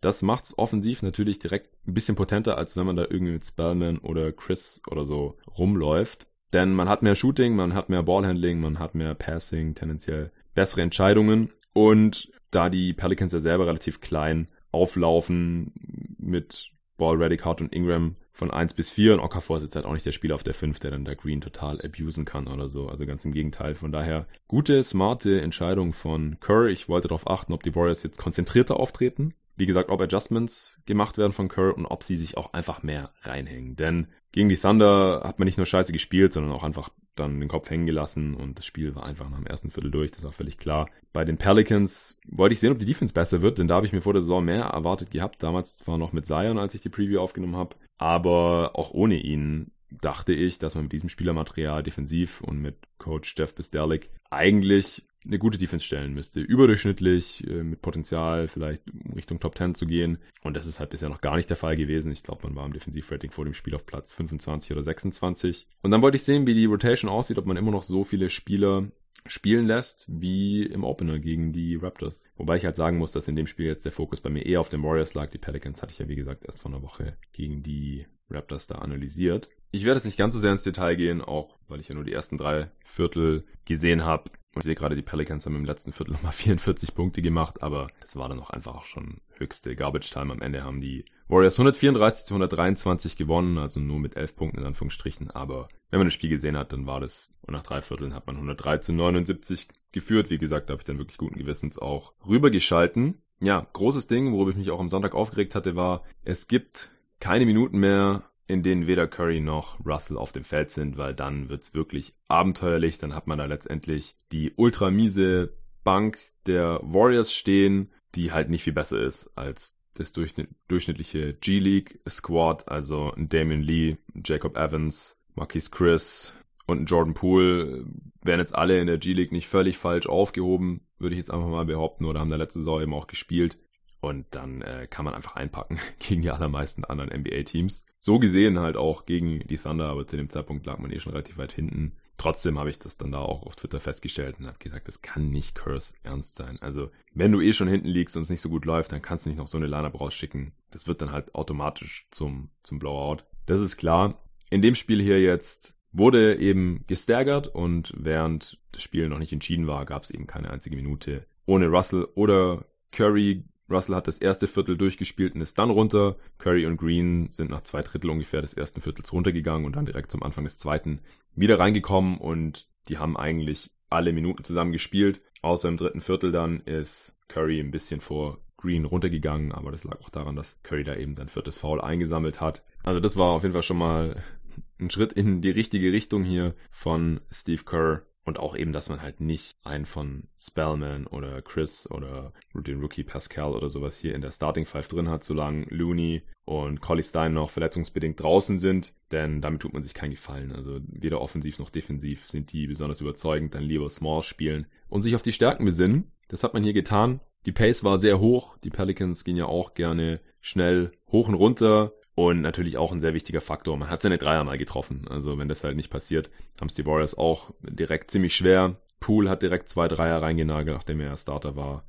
[0.00, 3.98] Das macht's offensiv natürlich direkt ein bisschen potenter, als wenn man da irgendwie mit Spellman
[3.98, 6.28] oder Chris oder so rumläuft.
[6.52, 10.82] Denn man hat mehr Shooting, man hat mehr Ballhandling, man hat mehr Passing, tendenziell bessere
[10.82, 11.50] Entscheidungen.
[11.72, 18.16] Und da die Pelicans ja selber relativ klein auflaufen mit Ball, Reddick, Hart und Ingram
[18.32, 20.54] von 1 bis 4 und Okafor ist jetzt halt auch nicht der Spieler auf der
[20.54, 22.88] 5, der dann der Green total abusen kann oder so.
[22.88, 23.74] Also ganz im Gegenteil.
[23.74, 26.66] Von daher gute, smarte Entscheidung von Kerr.
[26.66, 31.18] Ich wollte darauf achten, ob die Warriors jetzt konzentrierter auftreten wie gesagt, ob Adjustments gemacht
[31.18, 33.76] werden von Kerr und ob sie sich auch einfach mehr reinhängen.
[33.76, 37.48] Denn gegen die Thunder hat man nicht nur scheiße gespielt, sondern auch einfach dann den
[37.48, 40.34] Kopf hängen gelassen und das Spiel war einfach nach dem ersten Viertel durch, das auch
[40.34, 40.88] völlig klar.
[41.12, 43.92] Bei den Pelicans wollte ich sehen, ob die Defense besser wird, denn da habe ich
[43.92, 45.42] mir vor der Saison mehr erwartet gehabt.
[45.42, 49.72] Damals zwar noch mit Zion, als ich die Preview aufgenommen habe, aber auch ohne ihn
[49.90, 55.38] dachte ich, dass man mit diesem Spielermaterial defensiv und mit Coach Jeff Bisterlik eigentlich eine
[55.38, 56.40] gute Defense stellen müsste.
[56.40, 58.82] Überdurchschnittlich, äh, mit Potenzial vielleicht
[59.14, 60.18] Richtung Top 10 zu gehen.
[60.42, 62.12] Und das ist halt bisher noch gar nicht der Fall gewesen.
[62.12, 65.66] Ich glaube, man war im Defensivrating vor dem Spiel auf Platz 25 oder 26.
[65.82, 68.30] Und dann wollte ich sehen, wie die Rotation aussieht, ob man immer noch so viele
[68.30, 68.90] Spieler
[69.26, 72.28] spielen lässt, wie im Opener gegen die Raptors.
[72.36, 74.60] Wobei ich halt sagen muss, dass in dem Spiel jetzt der Fokus bei mir eher
[74.60, 75.30] auf den Warriors lag.
[75.30, 78.76] Die Pelicans hatte ich ja, wie gesagt, erst vor einer Woche gegen die Raptors da
[78.76, 79.50] analysiert.
[79.70, 82.04] Ich werde jetzt nicht ganz so sehr ins Detail gehen, auch weil ich ja nur
[82.04, 84.30] die ersten drei Viertel gesehen habe.
[84.56, 88.16] Ich sehe gerade, die Pelicans haben im letzten Viertel nochmal 44 Punkte gemacht, aber das
[88.16, 90.32] war dann auch einfach schon höchste Garbage Time.
[90.32, 94.66] Am Ende haben die Warriors 134 zu 123 gewonnen, also nur mit 11 Punkten in
[94.66, 95.30] Anführungsstrichen.
[95.30, 98.26] Aber wenn man das Spiel gesehen hat, dann war das, und nach drei Vierteln hat
[98.26, 100.30] man 103 zu 79 geführt.
[100.30, 103.20] Wie gesagt, da habe ich dann wirklich guten Gewissens auch rübergeschalten.
[103.40, 106.90] ja, großes Ding, worüber ich mich auch am Sonntag aufgeregt hatte, war, es gibt
[107.20, 111.48] keine Minuten mehr, in denen weder Curry noch Russell auf dem Feld sind, weil dann
[111.48, 112.98] wird's wirklich abenteuerlich.
[112.98, 115.52] Dann hat man da letztendlich die ultra miese
[115.84, 122.68] Bank der Warriors stehen, die halt nicht viel besser ist als das durchschnittliche G-League Squad,
[122.68, 126.34] also ein Damian Lee, Jacob Evans, Marquis Chris
[126.66, 127.84] und Jordan Poole
[128.22, 131.64] werden jetzt alle in der G-League nicht völlig falsch aufgehoben, würde ich jetzt einfach mal
[131.64, 133.58] behaupten, oder haben da letzte Saison eben auch gespielt.
[134.00, 137.84] Und dann äh, kann man einfach einpacken gegen die allermeisten anderen NBA-Teams.
[138.00, 141.12] So gesehen halt auch gegen die Thunder, aber zu dem Zeitpunkt lag man eh schon
[141.12, 141.96] relativ weit hinten.
[142.16, 145.30] Trotzdem habe ich das dann da auch auf Twitter festgestellt und habe gesagt, das kann
[145.30, 146.58] nicht Curse ernst sein.
[146.60, 149.24] Also, wenn du eh schon hinten liegst und es nicht so gut läuft, dann kannst
[149.24, 150.52] du nicht noch so eine Lineup rausschicken.
[150.70, 153.22] Das wird dann halt automatisch zum, zum Blowout.
[153.46, 154.20] Das ist klar.
[154.50, 159.66] In dem Spiel hier jetzt wurde eben gestärkert und während das Spiel noch nicht entschieden
[159.66, 164.46] war, gab es eben keine einzige Minute ohne Russell oder Curry Russell hat das erste
[164.46, 166.16] Viertel durchgespielt und ist dann runter.
[166.38, 170.10] Curry und Green sind nach zwei Drittel ungefähr des ersten Viertels runtergegangen und dann direkt
[170.10, 171.00] zum Anfang des zweiten
[171.34, 175.20] wieder reingekommen und die haben eigentlich alle Minuten zusammen gespielt.
[175.42, 180.00] Außer im dritten Viertel dann ist Curry ein bisschen vor Green runtergegangen, aber das lag
[180.00, 182.64] auch daran, dass Curry da eben sein viertes Foul eingesammelt hat.
[182.82, 184.22] Also das war auf jeden Fall schon mal
[184.80, 188.02] ein Schritt in die richtige Richtung hier von Steve Kerr.
[188.28, 193.02] Und auch eben, dass man halt nicht einen von Spellman oder Chris oder den Rookie
[193.02, 197.32] Pascal oder sowas hier in der Starting Five drin hat, solange Looney und Collie Stein
[197.32, 200.52] noch verletzungsbedingt draußen sind, denn damit tut man sich keinen Gefallen.
[200.52, 205.14] Also weder offensiv noch defensiv sind die besonders überzeugend, dann lieber Small spielen und sich
[205.14, 206.12] auf die Stärken besinnen.
[206.28, 207.20] Das hat man hier getan.
[207.46, 208.58] Die Pace war sehr hoch.
[208.58, 211.94] Die Pelicans gehen ja auch gerne schnell hoch und runter.
[212.18, 213.76] Und natürlich auch ein sehr wichtiger Faktor.
[213.76, 215.06] Man hat seine Dreier mal getroffen.
[215.08, 218.74] Also wenn das halt nicht passiert, haben es die Warriors auch direkt ziemlich schwer.
[218.98, 221.84] Poole hat direkt zwei Dreier reingenagelt, nachdem er Starter war.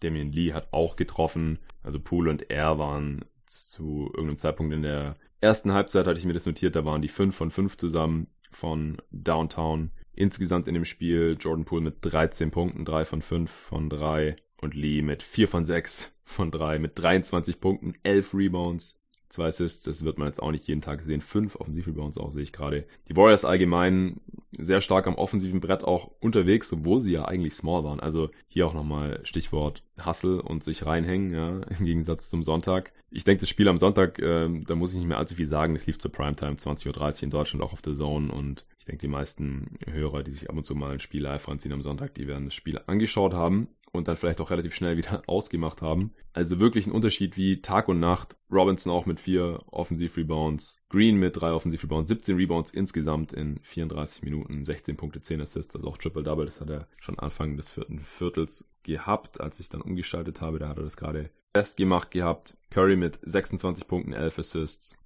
[0.00, 1.58] Damien Lee hat auch getroffen.
[1.82, 6.34] Also Poole und er waren zu irgendeinem Zeitpunkt in der ersten Halbzeit, hatte ich mir
[6.34, 9.90] das notiert, da waren die 5 von 5 zusammen von Downtown.
[10.12, 14.74] Insgesamt in dem Spiel Jordan Poole mit 13 Punkten, 3 von 5 von 3 und
[14.74, 19.01] Lee mit 4 von 6 von 3 mit 23 Punkten, 11 Rebounds,
[19.32, 21.22] Zwei Assists, das wird man jetzt auch nicht jeden Tag sehen.
[21.22, 22.84] Fünf Offensivrebounds auch, sehe ich gerade.
[23.08, 24.20] Die Warriors allgemein
[24.50, 27.98] sehr stark am offensiven Brett auch unterwegs, obwohl sie ja eigentlich small waren.
[27.98, 32.92] Also hier auch nochmal Stichwort Hustle und sich reinhängen, ja, im Gegensatz zum Sonntag.
[33.10, 35.74] Ich denke, das Spiel am Sonntag, äh, da muss ich nicht mehr allzu viel sagen.
[35.74, 39.00] Es lief zur Primetime, 20.30 Uhr in Deutschland, auch auf der Zone und ich denke,
[39.00, 42.12] die meisten Hörer, die sich ab und zu mal ein Spiel live anziehen am Sonntag,
[42.16, 46.14] die werden das Spiel angeschaut haben und dann vielleicht auch relativ schnell wieder ausgemacht haben.
[46.32, 48.36] Also wirklich ein Unterschied wie Tag und Nacht.
[48.50, 54.64] Robinson auch mit vier Offensiv-Rebounds, Green mit drei Offensiv-Rebounds, 17 Rebounds insgesamt in 34 Minuten,
[54.64, 56.46] 16 Punkte, 10 Assists, also auch Triple-Double.
[56.46, 60.58] Das hat er schon Anfang des vierten Viertels gehabt, als ich dann umgeschaltet habe.
[60.58, 62.56] Da hat er das gerade festgemacht gehabt.
[62.70, 64.96] Curry mit 26 Punkten, 11 Assists.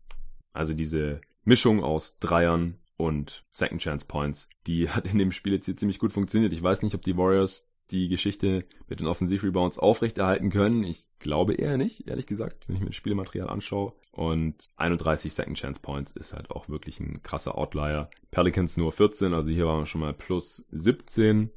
[0.52, 5.66] Also diese Mischung aus Dreiern und Second Chance Points, die hat in dem Spiel jetzt
[5.66, 6.52] hier ziemlich gut funktioniert.
[6.52, 10.84] Ich weiß nicht, ob die Warriors die Geschichte mit den Offensivrebounds aufrechterhalten können.
[10.84, 13.92] Ich glaube eher nicht, ehrlich gesagt, wenn ich mir das Spielmaterial anschaue.
[14.12, 18.10] Und 31 Second Chance Points ist halt auch wirklich ein krasser Outlier.
[18.30, 21.50] Pelicans nur 14, also hier waren wir schon mal plus 17.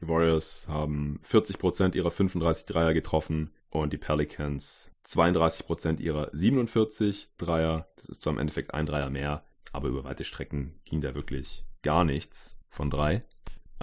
[0.00, 7.88] Die Warriors haben 40% ihrer 35 Dreier getroffen und die Pelicans 32% ihrer 47 Dreier.
[7.96, 11.64] Das ist zwar im Endeffekt ein Dreier mehr, aber über weite Strecken ging da wirklich
[11.82, 13.20] gar nichts von drei.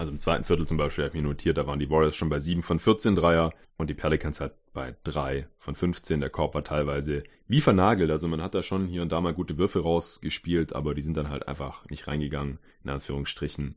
[0.00, 2.30] Also im zweiten Viertel zum Beispiel habe ich mir notiert, da waren die Warriors schon
[2.30, 6.20] bei 7 von 14 Dreier und die Pelicans halt bei 3 von 15.
[6.20, 8.10] Der Korb war teilweise wie vernagelt.
[8.10, 11.18] Also man hat da schon hier und da mal gute Würfe rausgespielt, aber die sind
[11.18, 13.74] dann halt einfach nicht reingegangen, in Anführungsstrichen.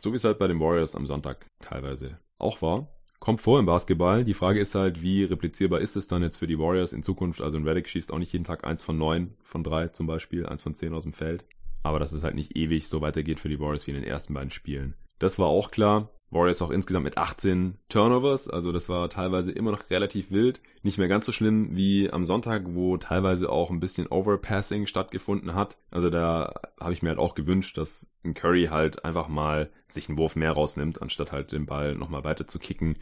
[0.00, 2.88] So wie es halt bei den Warriors am Sonntag teilweise auch war.
[3.20, 4.24] Kommt vor im Basketball.
[4.24, 7.42] Die Frage ist halt, wie replizierbar ist es dann jetzt für die Warriors in Zukunft?
[7.42, 10.46] Also ein Reddick schießt auch nicht jeden Tag 1 von 9 von 3 zum Beispiel,
[10.46, 11.44] 1 von 10 aus dem Feld.
[11.84, 14.34] Aber dass es halt nicht ewig so weitergeht für die Warriors wie in den ersten
[14.34, 14.96] beiden Spielen.
[15.22, 16.10] Das war auch klar.
[16.32, 20.62] Warriors auch insgesamt mit 18 Turnovers, also das war teilweise immer noch relativ wild.
[20.82, 25.54] Nicht mehr ganz so schlimm wie am Sonntag, wo teilweise auch ein bisschen Overpassing stattgefunden
[25.54, 25.76] hat.
[25.92, 30.08] Also da habe ich mir halt auch gewünscht, dass ein Curry halt einfach mal sich
[30.08, 32.96] einen Wurf mehr rausnimmt, anstatt halt den Ball nochmal weiter zu kicken.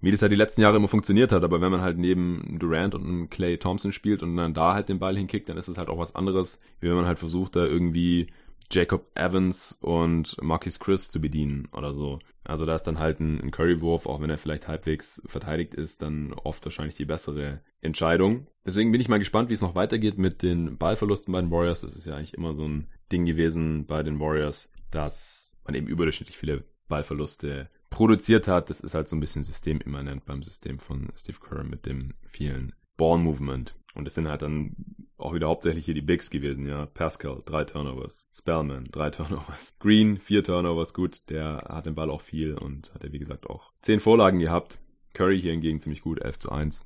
[0.00, 2.94] Wie das halt die letzten Jahre immer funktioniert hat, aber wenn man halt neben Durant
[2.94, 5.88] und Clay Thompson spielt und dann da halt den Ball hinkickt, dann ist es halt
[5.88, 8.28] auch was anderes, wie wenn man halt versucht, da irgendwie
[8.70, 12.18] Jacob Evans und Marquis Chris zu bedienen oder so.
[12.44, 16.02] Also da ist dann halt ein, ein Curry-Wurf, auch wenn er vielleicht halbwegs verteidigt ist,
[16.02, 18.46] dann oft wahrscheinlich die bessere Entscheidung.
[18.64, 21.80] Deswegen bin ich mal gespannt, wie es noch weitergeht mit den Ballverlusten bei den Warriors.
[21.80, 25.88] Das ist ja eigentlich immer so ein Ding gewesen bei den Warriors, dass man eben
[25.88, 28.70] überdurchschnittlich viele Ballverluste produziert hat.
[28.70, 32.74] Das ist halt so ein bisschen systemimmanent beim System von Steve Kerr mit dem vielen
[32.96, 33.74] Ball Movement.
[33.96, 34.76] Und es sind halt dann
[35.18, 36.86] auch wieder hauptsächlich hier die Bigs gewesen, ja.
[36.86, 38.28] Pascal, drei Turnovers.
[38.32, 39.78] Spellman, drei Turnovers.
[39.78, 41.22] Green, vier Turnovers, gut.
[41.30, 44.78] Der hat den Ball auch viel und hat ja, wie gesagt, auch zehn Vorlagen gehabt.
[45.14, 46.84] Curry hier hingegen ziemlich gut, 11 zu 1.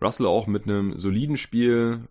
[0.00, 2.08] Russell auch mit einem soliden Spiel.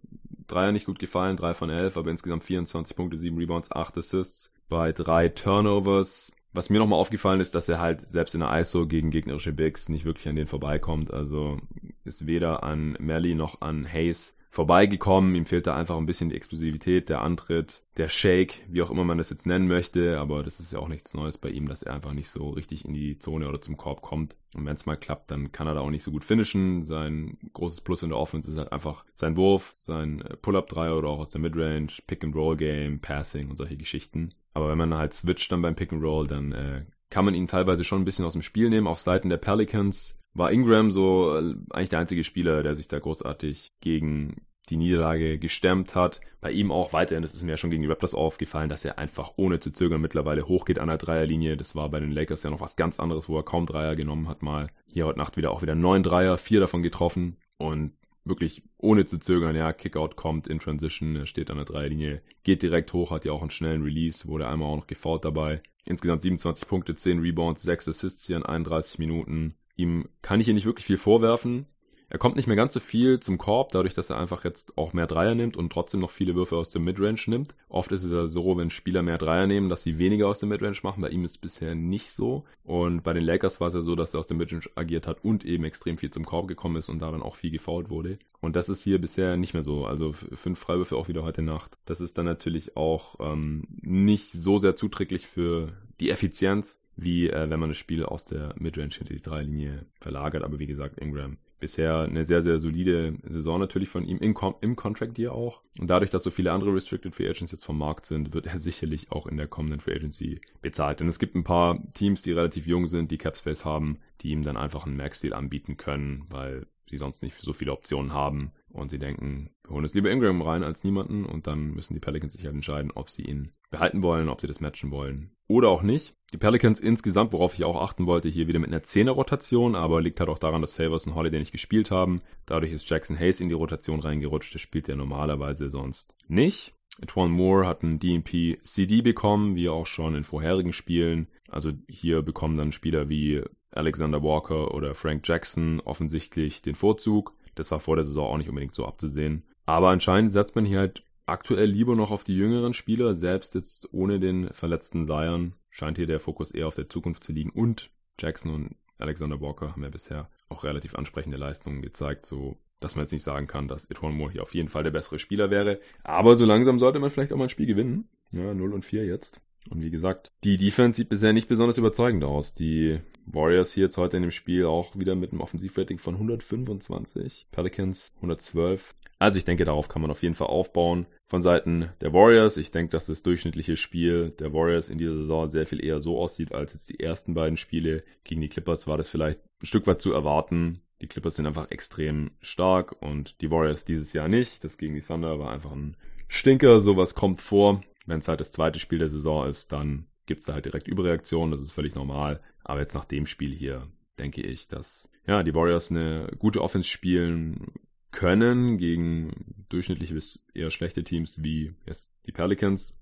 [0.47, 4.53] Dreier nicht gut gefallen, drei von elf, aber insgesamt 24 Punkte, 7 Rebounds, 8 Assists
[4.67, 6.32] bei drei Turnovers.
[6.52, 9.89] Was mir nochmal aufgefallen ist, dass er halt selbst in der ISO gegen gegnerische Bigs
[9.89, 11.14] nicht wirklich an denen vorbeikommt.
[11.14, 11.60] Also
[12.04, 15.36] ist weder an Melly noch an Hayes vorbeigekommen.
[15.36, 19.04] Ihm fehlt da einfach ein bisschen die Explosivität, der Antritt, der Shake, wie auch immer
[19.04, 20.20] man das jetzt nennen möchte.
[20.20, 22.84] Aber das ist ja auch nichts Neues bei ihm, dass er einfach nicht so richtig
[22.84, 24.36] in die Zone oder zum Korb kommt.
[24.56, 26.84] Und wenn es mal klappt, dann kann er da auch nicht so gut finishen.
[26.84, 31.20] Sein großes Plus in der Offense ist halt einfach sein Wurf, sein Pull-Up-Dreier oder auch
[31.20, 34.34] aus der Midrange, Pick-and-Roll-Game, Passing und solche Geschichten.
[34.54, 38.02] Aber wenn man halt switcht dann beim Pick-and-Roll, dann äh, kann man ihn teilweise schon
[38.02, 38.88] ein bisschen aus dem Spiel nehmen.
[38.88, 43.00] Auf Seiten der Pelicans war Ingram so äh, eigentlich der einzige Spieler, der sich da
[43.00, 46.22] großartig gegen die Niederlage gestemmt hat.
[46.41, 49.00] Bei ihm auch weiterhin, das ist mir ja schon gegen die Raptors aufgefallen, dass er
[49.00, 51.58] einfach ohne zu zögern mittlerweile hochgeht an der Dreierlinie.
[51.58, 54.28] Das war bei den Lakers ja noch was ganz anderes, wo er kaum Dreier genommen
[54.28, 54.70] hat mal.
[54.86, 57.93] Hier heute Nacht wieder auch wieder neun Dreier, vier davon getroffen und
[58.30, 62.61] wirklich ohne zu zögern, ja, Kickout kommt in Transition, er steht an der Dreierlinie, geht
[62.61, 65.61] direkt hoch, hat ja auch einen schnellen Release, wurde einmal auch noch gefault dabei.
[65.86, 69.55] Insgesamt 27 Punkte, 10 Rebounds, 6 Assists hier in 31 Minuten.
[69.75, 71.65] Ihm kann ich hier nicht wirklich viel vorwerfen.
[72.12, 74.93] Er kommt nicht mehr ganz so viel zum Korb, dadurch, dass er einfach jetzt auch
[74.93, 77.53] mehr Dreier nimmt und trotzdem noch viele Würfe aus dem Midrange nimmt.
[77.70, 80.49] Oft ist es ja so, wenn Spieler mehr Dreier nehmen, dass sie weniger aus dem
[80.49, 81.01] Midrange machen.
[81.01, 82.45] Bei ihm ist es bisher nicht so.
[82.64, 85.24] Und bei den Lakers war es ja so, dass er aus dem Midrange agiert hat
[85.24, 88.18] und eben extrem viel zum Korb gekommen ist und da dann auch viel gefault wurde.
[88.41, 89.86] Und das ist hier bisher nicht mehr so.
[89.86, 91.78] Also fünf Freiwürfe auch wieder heute Nacht.
[91.86, 97.51] Das ist dann natürlich auch ähm, nicht so sehr zuträglich für die Effizienz, wie äh,
[97.51, 100.43] wenn man das Spiel aus der Midrange hinter die Dreilinie verlagert.
[100.43, 104.76] Aber wie gesagt, Ingram bisher eine sehr, sehr solide Saison natürlich von ihm im, im
[104.76, 105.62] Contract Year auch.
[105.80, 108.57] Und dadurch, dass so viele andere Restricted Free Agents jetzt vom Markt sind, wird er
[108.57, 110.99] sicherlich auch in der kommenden Free Agency bezahlt.
[110.99, 114.43] Denn es gibt ein paar Teams, die relativ jung sind, die Capspace haben, die ihm
[114.43, 118.89] dann einfach einen Max-Deal anbieten können, weil sie sonst nicht so viele Optionen haben und
[118.89, 122.34] sie denken, wir holen es lieber Ingram rein als niemanden und dann müssen die Pelicans
[122.34, 125.82] sich halt entscheiden, ob sie ihn behalten wollen, ob sie das matchen wollen oder auch
[125.82, 126.13] nicht.
[126.32, 129.99] Die Pelicans insgesamt, worauf ich auch achten wollte, hier wieder mit einer 10er Rotation, aber
[129.99, 132.22] liegt halt auch daran, dass Favors und Holiday nicht gespielt haben.
[132.45, 136.76] Dadurch ist Jackson Hayes in die Rotation reingerutscht, der spielt ja normalerweise sonst nicht.
[137.01, 141.28] Etwan Moore hat einen DMP CD bekommen, wie auch schon in vorherigen Spielen.
[141.49, 143.41] Also hier bekommen dann Spieler wie
[143.72, 147.34] Alexander Walker oder Frank Jackson offensichtlich den Vorzug.
[147.55, 149.43] Das war vor der Saison auch nicht unbedingt so abzusehen.
[149.65, 153.93] Aber anscheinend setzt man hier halt aktuell lieber noch auf die jüngeren Spieler, selbst jetzt
[153.93, 157.51] ohne den verletzten Zion scheint hier der Fokus eher auf der Zukunft zu liegen.
[157.51, 162.95] Und Jackson und Alexander Walker haben ja bisher auch relativ ansprechende Leistungen gezeigt, so dass
[162.95, 165.49] man jetzt nicht sagen kann, dass Etwan Moore hier auf jeden Fall der bessere Spieler
[165.49, 165.80] wäre.
[166.03, 168.07] Aber so langsam sollte man vielleicht auch mal ein Spiel gewinnen.
[168.34, 169.41] Ja, 0 und 4 jetzt.
[169.69, 172.53] Und wie gesagt, die Defense sieht bisher nicht besonders überzeugend aus.
[172.53, 177.47] Die Warriors hier jetzt heute in dem Spiel auch wieder mit einem Offensivrating von 125,
[177.51, 178.95] Pelicans 112.
[179.20, 181.05] Also ich denke, darauf kann man auf jeden Fall aufbauen.
[181.28, 185.45] Von Seiten der Warriors, ich denke, dass das durchschnittliche Spiel der Warriors in dieser Saison
[185.45, 188.03] sehr viel eher so aussieht, als jetzt die ersten beiden Spiele.
[188.24, 190.82] Gegen die Clippers war das vielleicht ein Stück weit zu erwarten.
[191.01, 194.63] Die Clippers sind einfach extrem stark und die Warriors dieses Jahr nicht.
[194.63, 195.97] Das gegen die Thunder war einfach ein
[196.30, 196.80] Stinker.
[196.80, 197.84] Sowas kommt vor.
[198.05, 200.88] Wenn es halt das zweite Spiel der Saison ist, dann gibt es da halt direkt
[200.88, 201.51] Überreaktionen.
[201.51, 202.39] Das ist völlig normal.
[202.63, 203.86] Aber jetzt nach dem Spiel hier
[204.17, 207.67] denke ich, dass ja, die Warriors eine gute Offense spielen
[208.12, 212.97] können gegen durchschnittliche bis eher schlechte Teams wie jetzt die Pelicans,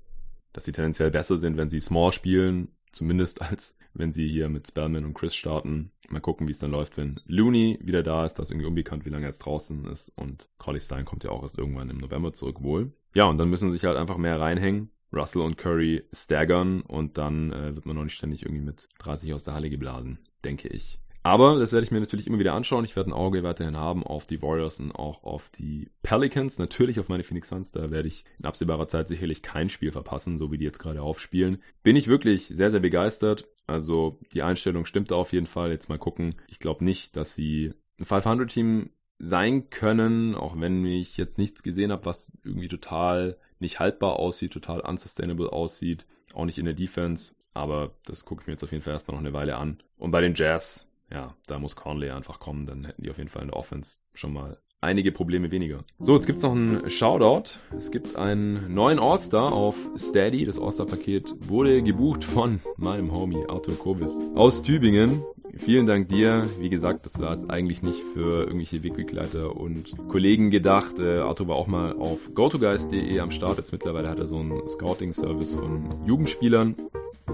[0.54, 4.68] dass sie tendenziell besser sind, wenn sie Small spielen, zumindest als wenn sie hier mit
[4.68, 5.92] Spellman und Chris starten.
[6.10, 8.36] Mal gucken, wie es dann läuft, wenn Looney wieder da ist.
[8.36, 10.10] Das ist irgendwie unbekannt, wie lange er jetzt draußen ist.
[10.10, 12.94] Und Collie Stein kommt ja auch erst irgendwann im November zurück wohl.
[13.14, 14.92] Ja, und dann müssen sie sich halt einfach mehr reinhängen.
[15.12, 19.34] Russell und Curry staggern und dann äh, wird man noch nicht ständig irgendwie mit 30
[19.34, 21.00] aus der Halle geblasen, denke ich.
[21.28, 22.86] Aber das werde ich mir natürlich immer wieder anschauen.
[22.86, 26.58] Ich werde ein Auge weiterhin haben auf die Warriors und auch auf die Pelicans.
[26.58, 27.74] Natürlich auf meine Phoenix Suns.
[27.74, 31.02] Da werde ich in absehbarer Zeit sicherlich kein Spiel verpassen, so wie die jetzt gerade
[31.02, 31.62] aufspielen.
[31.84, 33.46] Bin ich wirklich sehr, sehr begeistert.
[33.68, 35.70] Also die Einstellung stimmt auf jeden Fall.
[35.70, 36.36] Jetzt mal gucken.
[36.48, 41.92] Ich glaube nicht, dass sie ein 500-Team sein können, auch wenn ich jetzt nichts gesehen
[41.92, 47.36] habe, was irgendwie total nicht haltbar aussieht, total unsustainable aussieht, auch nicht in der Defense.
[47.54, 49.84] Aber das gucke ich mir jetzt auf jeden Fall erstmal noch eine Weile an.
[49.98, 53.30] Und bei den Jazz, ja, da muss Conley einfach kommen, dann hätten die auf jeden
[53.30, 55.84] Fall in der Offense schon mal einige Probleme weniger.
[56.00, 57.58] So, jetzt gibt's noch einen Shoutout.
[57.78, 60.46] Es gibt einen neuen All-Star auf Steady.
[60.46, 65.24] Das All-Star-Paket wurde gebucht von meinem Homie Arthur Kovis aus Tübingen.
[65.56, 66.48] Vielen Dank dir.
[66.60, 71.00] Wie gesagt, das war jetzt eigentlich nicht für irgendwelche Wegbegleiter und Kollegen gedacht.
[71.00, 73.58] Äh, Arthur war auch mal auf gotogeist.de am Start.
[73.58, 76.76] Jetzt mittlerweile hat er so einen Scouting-Service von Jugendspielern.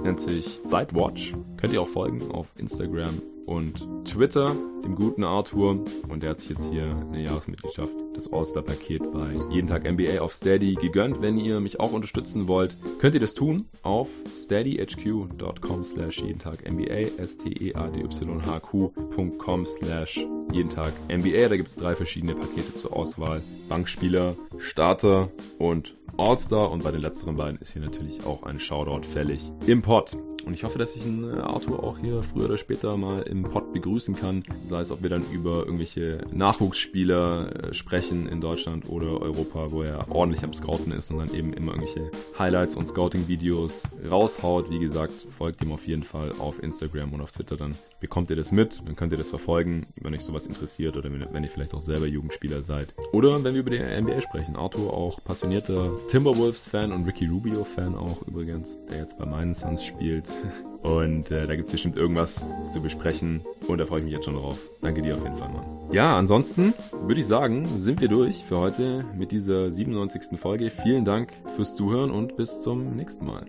[0.03, 1.33] Nennt sich Sightwatch.
[1.57, 5.83] Könnt ihr auch folgen auf Instagram und Twitter, dem guten Arthur.
[6.07, 10.33] Und der hat sich jetzt hier eine Jahresmitgliedschaft, das All-Star-Paket bei Jeden Tag NBA auf
[10.33, 11.21] Steady gegönnt.
[11.21, 16.69] Wenn ihr mich auch unterstützen wollt, könnt ihr das tun auf steadyhq.com slash jeden Tag
[16.69, 21.49] NBA, S-T-E-A-D-Y-H-Q.com slash jeden Tag NBA.
[21.49, 23.41] Da gibt es drei verschiedene Pakete zur Auswahl.
[23.69, 26.69] Bankspieler, Starter und All-Star.
[26.71, 30.15] Und bei den letzteren beiden ist hier natürlich auch ein Shoutout fällig im Pod.
[30.45, 33.73] Und ich hoffe, dass ich einen Arthur auch hier früher oder später mal im Pod
[33.73, 34.43] begrüßen kann.
[34.65, 39.83] Sei es, ob wir dann über irgendwelche Nachwuchsspieler äh, sprechen in Deutschland oder Europa, wo
[39.83, 44.69] er ordentlich am Scouten ist und dann eben immer irgendwelche Highlights und Scouting-Videos raushaut.
[44.69, 48.35] Wie gesagt, folgt ihm auf jeden Fall auf Instagram und auf Twitter, dann bekommt ihr
[48.35, 51.73] das mit, dann könnt ihr das verfolgen, wenn euch sowas interessiert oder wenn ihr vielleicht
[51.73, 52.93] auch selber Jugendspieler seid.
[53.13, 54.57] Oder wenn wir über die NBA sprechen.
[54.57, 60.32] Arthur auch passionierter Timberwolves-Fan und Ricky Rubio-Fan auch übrigens, der jetzt bei meinen Suns spielt.
[60.81, 63.41] Und äh, da gibt es bestimmt irgendwas zu besprechen.
[63.67, 64.57] Und da freue ich mich jetzt schon drauf.
[64.81, 65.65] Danke dir auf jeden Fall, Mann.
[65.91, 70.37] Ja, ansonsten würde ich sagen, sind wir durch für heute mit dieser 97.
[70.37, 70.69] Folge.
[70.69, 73.45] Vielen Dank fürs Zuhören und bis zum nächsten Mal.